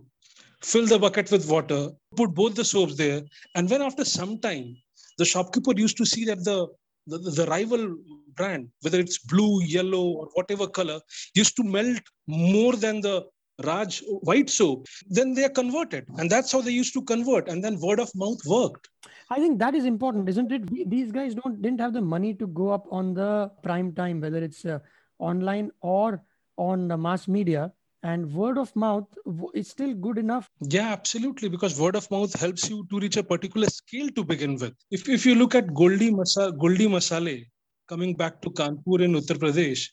fill 0.63 0.86
the 0.86 1.00
bucket 1.00 1.32
with 1.32 1.50
water, 1.50 1.89
put 2.16 2.34
both 2.34 2.56
the 2.56 2.66
soaps 2.66 2.96
there. 2.96 3.22
And 3.56 3.70
when 3.70 3.82
after 3.82 4.06
some 4.06 4.39
time, 4.39 4.75
the 5.18 5.25
shopkeeper 5.25 5.74
used 5.75 5.98
to 5.98 6.06
see 6.06 6.25
that 6.25 6.44
the, 6.44 6.68
the, 7.08 7.18
the 7.18 7.46
rival 7.46 7.96
brand, 8.36 8.70
whether 8.82 9.00
it's 9.00 9.18
blue, 9.18 9.63
yellow, 9.63 10.06
or 10.08 10.30
whatever 10.34 10.68
color, 10.68 11.00
used 11.36 11.56
to 11.58 11.63
melt 11.63 12.01
more 12.28 12.75
than 12.75 13.01
the 13.01 13.25
Raj 13.63 14.01
white 14.22 14.50
soap, 14.50 14.88
then 15.10 15.34
they 15.34 15.46
are 15.46 15.50
converted. 15.50 16.06
And 16.18 16.30
that's 16.30 16.51
how 16.51 16.62
they 16.62 16.72
used 16.72 16.94
to 16.94 17.01
convert. 17.01 17.48
And 17.48 17.63
then 17.63 17.80
word 17.80 18.00
of 18.00 18.12
mouth 18.16 18.39
worked. 18.46 18.89
I 19.30 19.39
think 19.39 19.60
that 19.60 19.75
is 19.75 19.86
important, 19.86 20.30
isn't 20.30 20.51
it? 20.51 20.89
These 20.89 21.12
guys 21.12 21.36
don't 21.36 21.62
didn't 21.62 21.80
have 21.80 21.94
the 21.94 22.01
money 22.01 22.34
to 22.36 22.48
go 22.48 22.70
up 22.70 22.88
on 22.92 23.13
the 23.13 23.51
prime 23.63 23.94
time, 23.94 24.22
whether 24.22 24.39
it's 24.44 24.66
uh, 24.66 24.80
online 25.20 25.72
or 25.82 26.24
on 26.58 26.88
the 26.88 26.98
mass 26.98 27.28
media. 27.28 27.72
And 28.01 28.32
word 28.34 28.58
of 28.58 28.74
mouth 28.78 29.08
is 29.54 29.70
still 29.70 29.94
good 29.94 30.18
enough. 30.18 30.50
Yeah, 30.62 30.88
absolutely. 30.94 31.50
Because 31.50 31.78
word 31.78 31.98
of 31.98 32.10
mouth 32.10 32.34
helps 32.39 32.70
you 32.70 32.88
to 32.89 33.00
reach 33.00 33.18
a 33.18 33.24
particular 33.24 33.68
scale 33.68 34.10
to 34.12 34.24
begin 34.24 34.56
with. 34.56 34.74
If, 34.89 35.10
if 35.10 35.25
you 35.25 35.36
look 35.36 35.54
at 35.54 35.74
Goldie, 35.74 36.12
Masa, 36.12 36.58
Goldie 36.58 36.88
Masale, 36.88 37.48
coming 37.89 38.16
back 38.16 38.42
to 38.44 38.51
Kanpur 38.51 39.01
in 39.01 39.13
Uttar 39.16 39.38
Pradesh, 39.38 39.89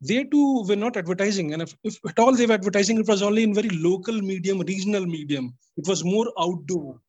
they 0.00 0.24
too 0.24 0.64
were 0.66 0.76
not 0.76 0.96
advertising. 0.96 1.52
And 1.52 1.62
if, 1.62 1.74
if 1.84 1.98
at 2.08 2.18
all 2.18 2.34
they 2.34 2.46
were 2.46 2.54
advertising, 2.54 2.98
it 2.98 3.08
was 3.08 3.22
only 3.22 3.42
in 3.42 3.54
very 3.54 3.68
local 3.68 4.20
medium, 4.20 4.60
regional 4.60 5.06
medium. 5.06 5.54
It 5.76 5.86
was 5.86 6.04
more 6.04 6.32
outdoor, 6.38 7.00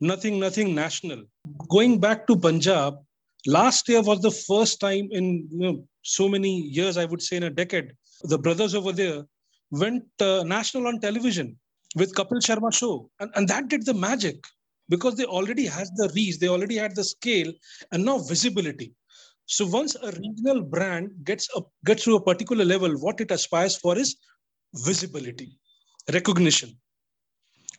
nothing, 0.00 0.40
nothing 0.40 0.74
national. 0.74 1.24
Going 1.68 2.00
back 2.00 2.26
to 2.26 2.36
Punjab, 2.36 2.96
last 3.46 3.88
year 3.88 4.02
was 4.02 4.20
the 4.20 4.30
first 4.30 4.80
time 4.80 5.08
in 5.12 5.48
you 5.50 5.58
know, 5.58 5.84
so 6.02 6.28
many 6.28 6.62
years, 6.62 6.96
I 6.96 7.04
would 7.04 7.22
say 7.22 7.36
in 7.36 7.44
a 7.44 7.50
decade, 7.50 7.92
the 8.24 8.38
brothers 8.38 8.74
over 8.74 8.92
there 8.92 9.24
went 9.70 10.04
uh, 10.20 10.42
national 10.44 10.88
on 10.88 11.00
television 11.00 11.56
with 11.96 12.14
Kapil 12.14 12.40
Sharma 12.40 12.72
show. 12.74 13.10
And, 13.20 13.30
and 13.34 13.48
that 13.48 13.68
did 13.68 13.86
the 13.86 13.94
magic 13.94 14.44
because 14.88 15.14
they 15.16 15.24
already 15.24 15.66
had 15.66 15.88
the 15.96 16.10
reach, 16.14 16.38
they 16.38 16.48
already 16.48 16.76
had 16.76 16.96
the 16.96 17.04
scale 17.04 17.52
and 17.92 18.04
now 18.04 18.18
visibility. 18.18 18.92
So 19.46 19.66
once 19.66 19.96
a 19.96 20.10
regional 20.12 20.62
brand 20.62 21.10
gets 21.24 21.48
up, 21.56 21.70
gets 21.84 22.04
to 22.04 22.16
a 22.16 22.22
particular 22.22 22.64
level, 22.64 22.92
what 22.98 23.20
it 23.20 23.30
aspires 23.30 23.76
for 23.76 23.98
is 23.98 24.16
visibility, 24.74 25.58
recognition. 26.12 26.76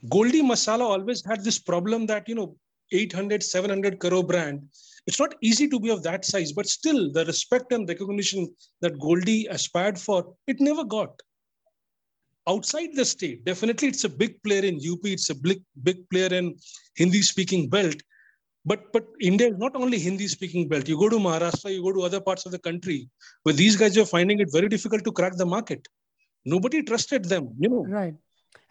Goldie 0.10 0.42
Masala 0.42 0.82
always 0.82 1.24
had 1.26 1.44
this 1.44 1.60
problem 1.60 2.06
that, 2.08 2.28
you 2.28 2.36
know, 2.36 2.58
800, 2.92 3.42
700 3.42 4.00
crore 4.00 4.24
brand, 4.24 4.68
it's 5.08 5.20
not 5.20 5.36
easy 5.42 5.68
to 5.68 5.80
be 5.80 5.90
of 5.90 6.04
that 6.04 6.26
size, 6.26 6.52
but 6.52 6.68
still 6.68 7.12
the 7.12 7.26
respect 7.26 7.72
and 7.72 7.88
recognition 7.88 8.54
that 8.82 9.00
Goldie 9.00 9.48
aspired 9.48 9.98
for, 9.98 10.36
it 10.48 10.60
never 10.60 10.84
got. 10.84 11.20
Outside 12.48 12.90
the 12.94 13.06
state, 13.06 13.46
definitely 13.46 13.88
it's 13.88 14.04
a 14.04 14.10
big 14.10 14.42
player 14.44 14.64
in 14.64 14.76
UP, 14.76 15.00
it's 15.06 15.30
a 15.30 15.36
big, 15.36 15.64
big 15.82 16.10
player 16.10 16.34
in 16.34 16.58
Hindi 16.96 17.22
speaking 17.22 17.70
belt, 17.70 17.96
but 18.66 18.92
but 18.94 19.06
India 19.20 19.48
is 19.48 19.58
not 19.58 19.76
only 19.76 20.00
Hindi 20.00 20.28
speaking 20.28 20.68
belt. 20.68 20.88
You 20.88 20.98
go 20.98 21.10
to 21.10 21.18
Maharashtra, 21.18 21.74
you 21.74 21.84
go 21.84 21.92
to 21.92 22.02
other 22.02 22.22
parts 22.22 22.46
of 22.46 22.52
the 22.52 22.60
country 22.60 23.10
where 23.44 23.54
these 23.54 23.76
guys 23.76 23.98
are 23.98 24.06
finding 24.06 24.40
it 24.40 24.52
very 24.52 24.70
difficult 24.70 25.04
to 25.04 25.12
crack 25.12 25.36
the 25.36 25.46
market. 25.46 25.88
Nobody 26.46 26.84
trusted 26.84 27.26
them, 27.26 27.50
you 27.60 27.70
know. 27.70 27.86
Right. 27.88 28.16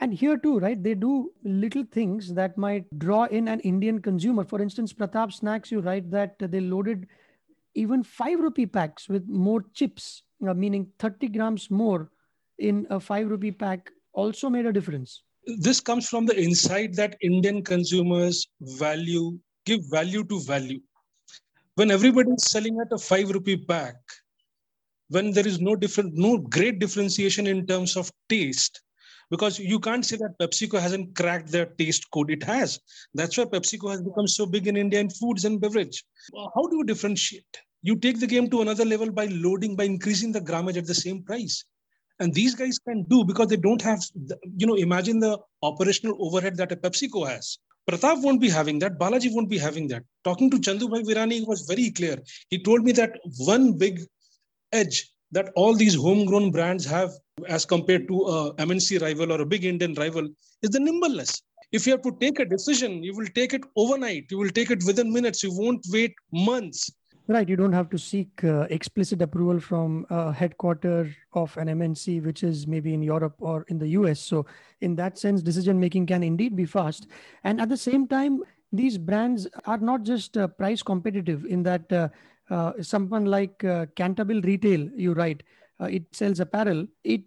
And 0.01 0.13
here 0.13 0.37
too, 0.37 0.59
right? 0.59 0.83
They 0.83 0.95
do 0.95 1.33
little 1.45 1.85
things 1.93 2.35
that 2.35 2.57
might 2.59 2.87
draw 2.99 3.25
in 3.25 3.49
an 3.49 3.61
Indian 3.61 4.01
consumer. 4.01 4.45
For 4.45 4.61
instance, 4.61 4.93
Pratap 4.93 5.33
Snacks, 5.33 5.71
you 5.71 5.81
write 5.81 6.11
that 6.11 6.35
they 6.39 6.61
loaded 6.61 7.07
even 7.75 8.03
five 8.03 8.41
rupee 8.41 8.67
packs 8.67 9.09
with 9.09 9.27
more 9.29 9.65
chips, 9.75 10.23
uh, 10.47 10.55
meaning 10.55 10.89
30 10.99 11.29
grams 11.29 11.71
more 11.71 12.11
in 12.59 12.87
a 12.91 13.01
five 13.01 13.29
rupee 13.29 13.53
pack, 13.53 13.91
also 14.13 14.51
made 14.51 14.67
a 14.67 14.73
difference. 14.73 15.23
This 15.59 15.81
comes 15.81 16.09
from 16.09 16.27
the 16.27 16.41
insight 16.41 16.95
that 16.97 17.17
Indian 17.21 17.63
consumers 17.63 18.47
value 18.61 19.39
give 19.65 19.81
value 19.91 20.25
to 20.25 20.41
value. 20.41 20.81
When 21.75 21.91
everybody 21.91 22.31
is 22.31 22.51
selling 22.51 22.79
at 22.81 22.93
a 22.93 22.99
five 22.99 23.31
rupee 23.31 23.57
pack, 23.57 23.97
when 25.09 25.31
there 25.33 25.47
is 25.47 25.61
no 25.61 25.77
different, 25.77 26.15
no 26.15 26.39
great 26.39 26.79
differentiation 26.79 27.47
in 27.47 27.67
terms 27.67 27.97
of 27.97 28.11
taste, 28.29 28.81
because 29.31 29.59
you 29.59 29.81
can't 29.81 30.05
say 30.05 30.17
that 30.17 30.39
PepsiCo 30.41 30.79
hasn't 30.79 31.17
cracked 31.17 31.51
their 31.51 31.67
taste 31.67 32.11
code. 32.11 32.31
It 32.31 32.43
has. 32.43 32.79
That's 33.15 33.39
why 33.39 33.45
PepsiCo 33.45 33.91
has 33.91 34.03
become 34.03 34.29
so 34.29 34.45
big 34.45 34.67
in 34.67 34.77
India 34.77 35.01
in 35.01 35.09
foods 35.09 35.47
and 35.47 35.61
beverage. 35.61 36.05
How 36.55 36.67
do 36.69 36.77
you 36.77 36.85
differentiate? 36.85 37.45
You 37.83 37.97
take 37.97 38.21
the 38.21 38.27
game 38.27 38.51
to 38.51 38.61
another 38.61 38.85
level 38.85 39.11
by 39.11 39.27
loading, 39.27 39.75
by 39.75 39.85
increasing 39.85 40.33
the 40.33 40.41
grammage 40.41 40.77
at 40.77 40.87
the 40.87 40.95
same 40.95 41.23
price. 41.23 41.65
And 42.21 42.33
these 42.33 42.55
guys 42.55 42.79
can 42.79 43.05
do 43.05 43.25
because 43.25 43.49
they 43.49 43.57
don't 43.57 43.83
have, 43.83 44.01
you 44.57 44.67
know, 44.67 44.75
imagine 44.75 45.19
the 45.19 45.39
operational 45.63 46.17
overhead 46.21 46.57
that 46.59 46.71
a 46.71 46.77
PepsiCo 46.77 47.27
has. 47.27 47.59
Pratap 47.89 48.23
won't 48.23 48.41
be 48.41 48.49
having 48.49 48.79
that. 48.79 48.99
Balaji 48.99 49.35
won't 49.35 49.51
be 49.51 49.59
having 49.59 49.89
that. 49.89 50.05
Talking 50.25 50.51
to 50.51 50.59
Chandubhai 50.59 51.05
Virani 51.05 51.47
was 51.47 51.63
very 51.63 51.91
clear. 51.91 52.17
He 52.49 52.63
told 52.63 52.85
me 52.85 52.93
that 52.93 53.19
one 53.39 53.77
big 53.77 54.01
edge 54.73 55.11
that 55.33 55.51
all 55.57 55.75
these 55.75 55.95
homegrown 55.95 56.51
brands 56.51 56.85
have 56.85 57.11
as 57.49 57.65
compared 57.65 58.07
to 58.09 58.23
a 58.23 58.55
MNC 58.55 59.01
rival 59.01 59.33
or 59.33 59.41
a 59.41 59.47
big 59.47 59.65
Indian 59.65 59.95
rival 59.95 60.29
is 60.63 60.71
the 60.71 60.79
nimbleness. 60.79 61.43
If 61.73 61.87
you 61.87 61.93
have 61.93 62.03
to 62.03 62.17
take 62.21 62.39
a 62.39 62.45
decision, 62.45 63.03
you 63.03 63.17
will 63.17 63.27
take 63.35 63.55
it 63.55 63.63
overnight. 63.77 64.27
You 64.31 64.39
will 64.39 64.51
take 64.51 64.71
it 64.71 64.85
within 64.85 65.13
minutes. 65.13 65.43
You 65.43 65.53
won't 65.53 65.85
wait 65.91 66.15
months. 66.31 66.91
Right. 67.29 67.49
You 67.49 67.55
don't 67.55 67.73
have 67.73 67.89
to 67.91 67.99
seek 67.99 68.43
uh, 68.43 68.67
explicit 68.69 69.23
approval 69.23 69.61
from 69.61 70.07
a 70.11 70.33
headquarter 70.33 71.15
of 71.35 71.57
an 71.57 71.69
MNC, 71.69 72.25
which 72.25 72.43
is 72.43 72.67
maybe 72.67 72.95
in 72.95 73.03
Europe 73.03 73.37
or 73.39 73.65
in 73.69 73.79
the 73.79 73.89
US. 73.89 74.19
So, 74.19 74.45
in 74.81 74.97
that 74.97 75.19
sense, 75.19 75.41
decision 75.41 75.79
making 75.79 76.07
can 76.07 76.25
indeed 76.25 76.57
be 76.57 76.65
fast. 76.65 77.07
And 77.45 77.61
at 77.61 77.69
the 77.69 77.77
same 77.77 78.09
time, 78.09 78.43
these 78.73 78.99
brands 78.99 79.47
are 79.67 79.79
not 79.79 80.03
just 80.03 80.37
uh, 80.37 80.49
price 80.49 80.83
competitive 80.83 81.45
in 81.45 81.63
that 81.63 81.93
uh, 81.93 82.09
uh 82.51 82.73
someone 82.81 83.27
like 83.27 83.63
uh, 83.63 83.87
Canterville 83.95 84.41
Retail, 84.41 84.89
you 84.97 85.13
write, 85.13 85.45
uh, 85.81 85.85
it 85.85 86.03
sells 86.11 86.41
apparel. 86.41 86.87
It 87.05 87.23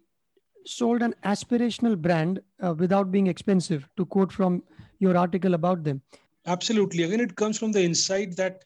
sold 0.66 1.04
an 1.04 1.16
aspirational 1.24 1.96
brand 1.96 2.42
without 2.78 3.12
being 3.12 3.28
expensive, 3.28 3.88
to 3.98 4.06
quote 4.06 4.32
from 4.32 4.64
your 5.00 5.16
article 5.16 5.54
about 5.54 5.84
them. 5.84 6.02
Absolutely. 6.48 7.04
Again, 7.04 7.20
it 7.20 7.36
comes 7.36 7.58
from 7.58 7.72
the 7.72 7.84
insight 7.84 8.36
that 8.36 8.66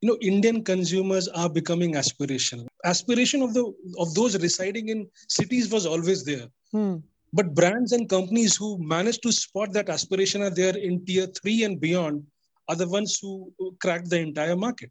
you 0.00 0.08
know 0.08 0.18
indian 0.20 0.62
consumers 0.62 1.28
are 1.28 1.48
becoming 1.48 1.94
aspirational. 1.94 2.66
Aspiration 2.84 3.42
of 3.42 3.54
the 3.54 3.64
of 3.98 4.14
those 4.14 4.38
residing 4.40 4.88
in 4.88 5.08
cities 5.28 5.70
was 5.70 5.86
always 5.86 6.24
there. 6.24 6.48
Hmm. 6.72 6.96
but 7.32 7.54
brands 7.54 7.92
and 7.92 8.08
companies 8.08 8.56
who 8.56 8.68
managed 8.92 9.22
to 9.22 9.32
spot 9.32 9.72
that 9.72 9.88
aspiration 9.94 10.42
are 10.42 10.54
there 10.58 10.76
in 10.76 11.04
tier 11.06 11.26
3 11.26 11.64
and 11.64 11.80
beyond 11.80 12.24
are 12.68 12.76
the 12.76 12.88
ones 12.88 13.18
who 13.20 13.52
crack 13.80 14.04
the 14.04 14.18
entire 14.18 14.56
market. 14.56 14.90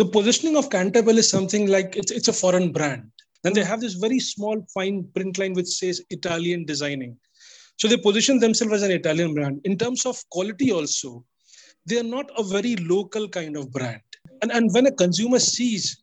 The 0.00 0.04
positioning 0.04 0.56
of 0.56 0.70
canterville 0.70 1.18
is 1.18 1.28
something 1.28 1.66
like 1.68 1.96
it's, 1.96 2.12
it's 2.12 2.28
a 2.28 2.32
foreign 2.32 2.72
brand. 2.72 3.10
Then 3.42 3.52
they 3.52 3.64
have 3.64 3.80
this 3.80 3.94
very 3.94 4.20
small 4.20 4.64
fine 4.74 5.04
print 5.14 5.38
line 5.38 5.54
which 5.54 5.68
says 5.68 6.02
italian 6.10 6.64
designing. 6.64 7.16
So 7.78 7.88
they 7.88 7.96
position 7.96 8.38
themselves 8.38 8.74
as 8.74 8.82
an 8.82 8.92
italian 8.92 9.34
brand. 9.34 9.60
In 9.64 9.76
terms 9.78 10.06
of 10.06 10.22
quality 10.30 10.72
also 10.72 11.24
they 11.86 11.98
are 11.98 12.10
not 12.16 12.30
a 12.38 12.44
very 12.44 12.76
local 12.76 13.28
kind 13.28 13.56
of 13.56 13.72
brand 13.72 14.02
and, 14.42 14.50
and 14.52 14.72
when 14.72 14.86
a 14.86 14.92
consumer 14.92 15.38
sees 15.38 16.02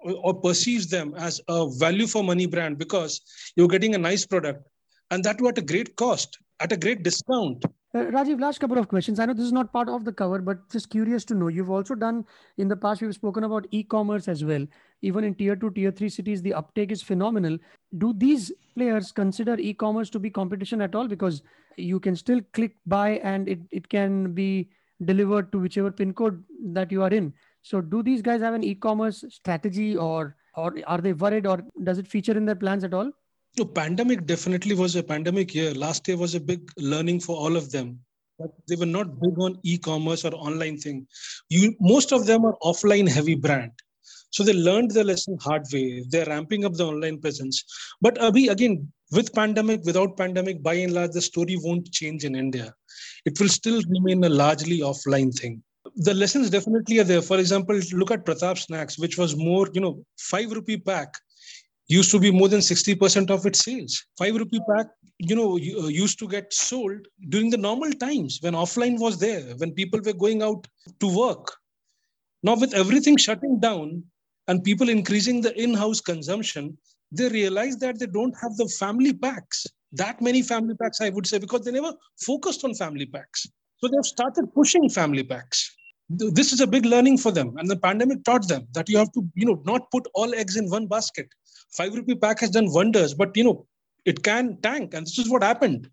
or 0.00 0.34
perceives 0.34 0.88
them 0.88 1.14
as 1.16 1.40
a 1.48 1.68
value 1.78 2.06
for 2.06 2.22
money 2.22 2.46
brand 2.46 2.78
because 2.78 3.20
you're 3.56 3.68
getting 3.68 3.94
a 3.94 3.98
nice 3.98 4.26
product 4.26 4.66
and 5.10 5.24
that 5.24 5.44
at 5.44 5.58
a 5.58 5.62
great 5.62 5.96
cost, 5.96 6.38
at 6.60 6.72
a 6.72 6.76
great 6.76 7.02
discount. 7.02 7.64
Uh, 7.94 8.00
Rajiv, 8.00 8.38
last 8.38 8.58
couple 8.58 8.76
of 8.76 8.86
questions. 8.88 9.18
I 9.18 9.24
know 9.24 9.32
this 9.32 9.46
is 9.46 9.52
not 9.52 9.72
part 9.72 9.88
of 9.88 10.04
the 10.04 10.12
cover, 10.12 10.40
but 10.40 10.68
just 10.70 10.90
curious 10.90 11.24
to 11.26 11.34
know. 11.34 11.48
You've 11.48 11.70
also 11.70 11.94
done 11.94 12.26
in 12.58 12.68
the 12.68 12.76
past, 12.76 13.00
we've 13.00 13.14
spoken 13.14 13.44
about 13.44 13.66
e 13.70 13.82
commerce 13.82 14.28
as 14.28 14.44
well. 14.44 14.66
Even 15.00 15.24
in 15.24 15.34
tier 15.34 15.56
two, 15.56 15.70
tier 15.70 15.90
three 15.90 16.10
cities, 16.10 16.42
the 16.42 16.52
uptake 16.52 16.92
is 16.92 17.00
phenomenal. 17.00 17.56
Do 17.96 18.12
these 18.14 18.52
players 18.74 19.10
consider 19.10 19.56
e 19.58 19.72
commerce 19.72 20.10
to 20.10 20.18
be 20.18 20.28
competition 20.28 20.82
at 20.82 20.94
all? 20.94 21.08
Because 21.08 21.42
you 21.76 21.98
can 21.98 22.14
still 22.14 22.42
click 22.52 22.76
buy 22.86 23.20
and 23.22 23.48
it, 23.48 23.60
it 23.70 23.88
can 23.88 24.34
be 24.34 24.68
delivered 25.02 25.50
to 25.52 25.58
whichever 25.58 25.90
pin 25.90 26.12
code 26.12 26.44
that 26.62 26.92
you 26.92 27.02
are 27.02 27.10
in. 27.10 27.32
So 27.68 27.82
do 27.82 28.02
these 28.02 28.22
guys 28.22 28.40
have 28.40 28.54
an 28.54 28.64
e-commerce 28.64 29.24
strategy 29.28 29.94
or 29.94 30.36
or 30.56 30.76
are 30.86 31.00
they 31.06 31.12
worried 31.12 31.46
or 31.46 31.56
does 31.84 31.98
it 31.98 32.06
feature 32.08 32.36
in 32.40 32.46
their 32.46 32.60
plans 32.62 32.82
at 32.82 32.94
all? 32.94 33.10
No, 33.58 33.66
pandemic 33.66 34.24
definitely 34.24 34.74
was 34.74 34.96
a 34.96 35.02
pandemic 35.02 35.54
year. 35.54 35.74
Last 35.74 36.08
year 36.08 36.16
was 36.16 36.34
a 36.34 36.40
big 36.40 36.72
learning 36.78 37.20
for 37.20 37.36
all 37.36 37.58
of 37.58 37.70
them. 37.70 37.98
They 38.68 38.76
were 38.76 38.86
not 38.86 39.20
big 39.20 39.38
on 39.38 39.58
e-commerce 39.64 40.24
or 40.24 40.32
online 40.34 40.78
thing. 40.78 41.06
You 41.50 41.74
most 41.78 42.10
of 42.10 42.24
them 42.24 42.46
are 42.46 42.56
offline 42.62 43.06
heavy 43.06 43.34
brand. 43.34 43.72
So 44.30 44.44
they 44.44 44.54
learned 44.54 44.92
the 44.92 45.04
lesson 45.04 45.36
hard 45.38 45.66
way. 45.70 46.04
They're 46.08 46.32
ramping 46.34 46.64
up 46.64 46.72
the 46.72 46.86
online 46.86 47.20
presence. 47.20 47.62
But 48.00 48.16
uh, 48.16 48.30
Abhi, 48.30 48.50
again, 48.50 48.90
with 49.12 49.34
pandemic, 49.34 49.84
without 49.84 50.16
pandemic, 50.16 50.62
by 50.62 50.74
and 50.74 50.94
large, 50.94 51.10
the 51.10 51.20
story 51.20 51.58
won't 51.60 51.92
change 51.92 52.24
in 52.24 52.34
India. 52.34 52.74
It 53.26 53.38
will 53.38 53.48
still 53.60 53.82
remain 53.96 54.24
a 54.24 54.30
largely 54.30 54.80
offline 54.80 55.38
thing 55.38 55.62
the 55.98 56.14
lessons 56.14 56.50
definitely 56.50 56.98
are 57.00 57.04
there. 57.04 57.22
For 57.22 57.38
example, 57.38 57.78
look 57.92 58.10
at 58.10 58.24
Pratap 58.24 58.58
Snacks, 58.58 58.98
which 58.98 59.18
was 59.18 59.36
more, 59.36 59.68
you 59.72 59.80
know, 59.80 60.04
five 60.18 60.50
rupee 60.50 60.78
pack 60.78 61.14
used 61.88 62.10
to 62.10 62.20
be 62.20 62.30
more 62.30 62.48
than 62.48 62.60
60% 62.60 63.30
of 63.30 63.46
its 63.46 63.64
sales. 63.64 64.04
Five 64.18 64.36
rupee 64.36 64.60
pack, 64.70 64.86
you 65.18 65.34
know, 65.34 65.54
uh, 65.54 65.88
used 65.88 66.18
to 66.20 66.28
get 66.28 66.52
sold 66.52 67.08
during 67.30 67.50
the 67.50 67.56
normal 67.56 67.90
times 67.92 68.38
when 68.42 68.54
offline 68.54 69.00
was 69.00 69.18
there, 69.18 69.54
when 69.56 69.72
people 69.72 70.00
were 70.04 70.12
going 70.12 70.42
out 70.42 70.68
to 71.00 71.16
work. 71.16 71.56
Now, 72.42 72.54
with 72.56 72.74
everything 72.74 73.16
shutting 73.16 73.58
down 73.58 74.04
and 74.46 74.62
people 74.62 74.88
increasing 74.88 75.40
the 75.40 75.60
in 75.60 75.74
house 75.74 76.00
consumption, 76.00 76.78
they 77.10 77.28
realize 77.28 77.78
that 77.78 77.98
they 77.98 78.06
don't 78.06 78.36
have 78.40 78.56
the 78.56 78.68
family 78.68 79.12
packs. 79.14 79.66
that 79.92 80.20
many 80.20 80.42
family 80.42 80.74
packs, 80.74 81.00
I 81.00 81.08
would 81.08 81.26
say, 81.26 81.38
because 81.38 81.64
they 81.64 81.70
never 81.70 81.94
focused 82.20 82.62
on 82.62 82.74
family 82.74 83.06
packs. 83.06 83.46
So 83.78 83.88
they've 83.88 84.04
started 84.04 84.52
pushing 84.54 84.90
family 84.90 85.24
packs. 85.24 85.77
This 86.10 86.52
is 86.52 86.60
a 86.60 86.66
big 86.66 86.86
learning 86.86 87.18
for 87.18 87.30
them. 87.30 87.56
And 87.58 87.68
the 87.68 87.76
pandemic 87.76 88.24
taught 88.24 88.48
them 88.48 88.66
that 88.72 88.88
you 88.88 88.96
have 88.96 89.12
to, 89.12 89.28
you 89.34 89.44
know, 89.44 89.62
not 89.66 89.90
put 89.90 90.06
all 90.14 90.34
eggs 90.34 90.56
in 90.56 90.70
one 90.70 90.86
basket. 90.86 91.28
Five 91.72 91.94
rupee 91.94 92.14
pack 92.14 92.40
has 92.40 92.50
done 92.50 92.72
wonders, 92.72 93.12
but 93.12 93.36
you 93.36 93.44
know, 93.44 93.66
it 94.06 94.22
can 94.22 94.58
tank. 94.62 94.94
And 94.94 95.06
this 95.06 95.18
is 95.18 95.28
what 95.28 95.42
happened. 95.42 95.90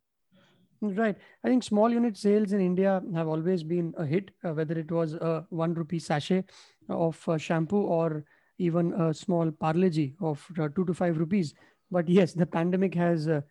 Right. 0.81 1.17
I 1.43 1.47
think 1.47 1.63
small 1.63 1.89
unit 1.89 2.15
sales 2.17 2.53
in 2.53 2.61
India 2.61 3.01
have 3.13 3.27
always 3.27 3.63
been 3.63 3.93
a 3.97 4.05
hit, 4.05 4.31
uh, 4.43 4.53
whether 4.53 4.77
it 4.77 4.91
was 4.91 5.13
a 5.13 5.45
one 5.49 5.73
rupee 5.73 5.99
sachet 5.99 6.43
of 6.89 7.27
uh, 7.27 7.37
shampoo 7.37 7.81
or 7.81 8.23
even 8.57 8.93
a 8.93 9.13
small 9.13 9.51
Parle-G 9.51 10.15
of 10.21 10.45
uh, 10.59 10.69
two 10.69 10.85
to 10.85 10.93
five 10.93 11.17
rupees. 11.17 11.53
But 11.91 12.07
yes, 12.07 12.33
the 12.33 12.45
pandemic 12.45 12.93
has 12.95 13.27
uh, 13.27 13.41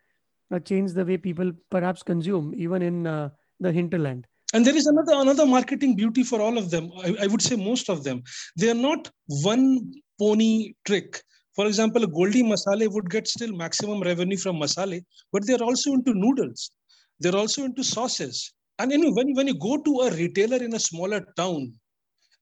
uh, 0.51 0.61
changed 0.61 0.95
the 0.95 1.05
way 1.05 1.17
people 1.17 1.53
perhaps 1.71 2.03
consume, 2.03 2.55
even 2.57 2.83
in 2.83 3.07
uh, 3.07 3.31
the 3.61 3.73
hinterland. 3.73 4.27
And 4.55 4.65
there 4.65 4.77
is 4.77 4.87
another 4.87 5.15
another 5.21 5.47
marketing 5.47 5.97
beauty 5.97 6.23
for 6.23 6.41
all 6.41 6.57
of 6.57 6.71
them. 6.71 6.91
I, 7.05 7.17
I 7.23 7.27
would 7.27 7.43
say 7.43 7.57
most 7.57 7.91
of 7.91 8.05
them. 8.05 8.23
They 8.57 8.71
are 8.71 8.81
not 8.89 9.11
one 9.43 9.93
pony 10.19 10.75
trick. 10.87 11.21
For 11.57 11.67
example, 11.67 12.05
a 12.05 12.07
Goldie 12.07 12.45
Masale 12.45 12.89
would 12.89 13.11
get 13.11 13.27
still 13.27 13.53
maximum 13.53 14.01
revenue 14.01 14.37
from 14.37 14.61
masale, 14.61 15.03
but 15.33 15.45
they 15.45 15.55
are 15.55 15.63
also 15.63 15.93
into 15.95 16.15
noodles. 16.15 16.71
They're 17.19 17.37
also 17.37 17.65
into 17.65 17.83
sauces. 17.83 18.53
And 18.79 18.93
you 18.93 18.99
know, 18.99 19.13
when, 19.13 19.35
when 19.35 19.49
you 19.49 19.59
go 19.59 19.77
to 19.79 20.01
a 20.07 20.11
retailer 20.13 20.57
in 20.57 20.75
a 20.75 20.81
smaller 20.81 21.25
town 21.37 21.73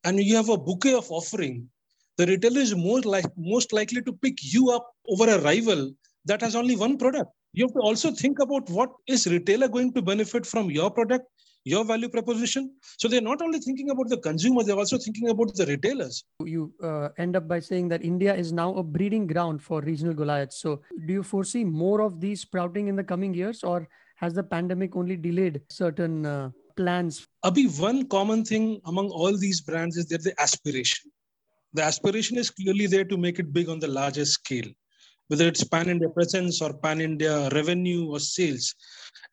and 0.04 0.19
you 0.21 0.37
have 0.37 0.50
a 0.50 0.59
bouquet 0.59 0.95
of 0.95 1.11
offering, 1.11 1.69
the 2.19 2.26
retailer 2.26 2.61
is 2.61 2.75
more 2.75 3.00
like 3.00 3.26
most 3.38 3.73
likely 3.73 4.02
to 4.02 4.12
pick 4.12 4.37
you 4.42 4.71
up 4.71 4.87
over 5.09 5.31
a 5.31 5.40
rival 5.40 5.90
that 6.26 6.42
has 6.42 6.57
only 6.57 6.76
one 6.76 6.99
product. 6.99 7.31
You 7.52 7.64
have 7.64 7.75
to 7.75 7.81
also 7.81 8.11
think 8.11 8.38
about 8.38 8.69
what 8.71 8.90
is 9.07 9.26
retailer 9.26 9.69
going 9.69 9.92
to 9.95 10.02
benefit 10.02 10.47
from 10.47 10.71
your 10.71 10.90
product, 10.90 11.26
your 11.64 11.85
value 11.85 12.09
proposition. 12.09 12.75
So 12.99 13.09
they're 13.09 13.21
not 13.21 13.42
only 13.42 13.59
thinking 13.61 13.90
about 13.90 14.09
the 14.09 14.16
consumer, 14.16 14.62
they're 14.62 14.76
also 14.76 14.99
thinking 14.99 15.28
about 15.28 15.54
the 15.54 15.66
retailers. 15.66 16.25
You 16.45 16.73
uh, 16.83 17.11
end 17.19 17.37
up 17.37 17.49
by 17.49 17.61
saying 17.61 17.88
that 17.88 18.04
India 18.04 18.35
is 18.35 18.52
now 18.52 18.75
a 18.75 18.83
breeding 18.83 19.26
ground 19.26 19.62
for 19.62 19.81
regional 19.81 20.14
Goliaths. 20.14 20.61
So 20.61 20.83
do 21.07 21.12
you 21.12 21.23
foresee 21.23 21.64
more 21.64 22.00
of 22.00 22.21
these 22.21 22.40
sprouting 22.40 22.88
in 22.88 22.97
the 22.97 23.04
coming 23.04 23.35
years, 23.35 23.62
or 23.62 23.88
has 24.16 24.35
the 24.35 24.42
pandemic 24.42 24.97
only 24.97 25.16
delayed 25.16 25.61
certain 25.69 26.26
uh, 26.26 26.50
plans? 26.76 27.26
Abhi, 27.45 27.81
one 27.81 28.09
common 28.09 28.45
thing 28.45 28.81
among 28.87 29.11
all 29.11 29.37
these 29.37 29.61
brands 29.61 29.97
is 29.97 30.07
that 30.07 30.23
the 30.23 30.40
aspiration. 30.40 31.11
The 31.75 31.83
aspiration 31.83 32.37
is 32.37 32.50
clearly 32.50 32.87
there 32.87 33.04
to 33.04 33.16
make 33.16 33.38
it 33.38 33.52
big 33.52 33.69
on 33.69 33.78
the 33.78 33.88
larger 33.88 34.26
scale 34.26 34.71
whether 35.29 35.47
it's 35.47 35.64
pan 35.64 35.88
India 35.88 36.09
presence 36.09 36.61
or 36.61 36.73
pan 36.73 37.00
India 37.00 37.49
revenue 37.50 38.11
or 38.11 38.21
sales, 38.21 38.75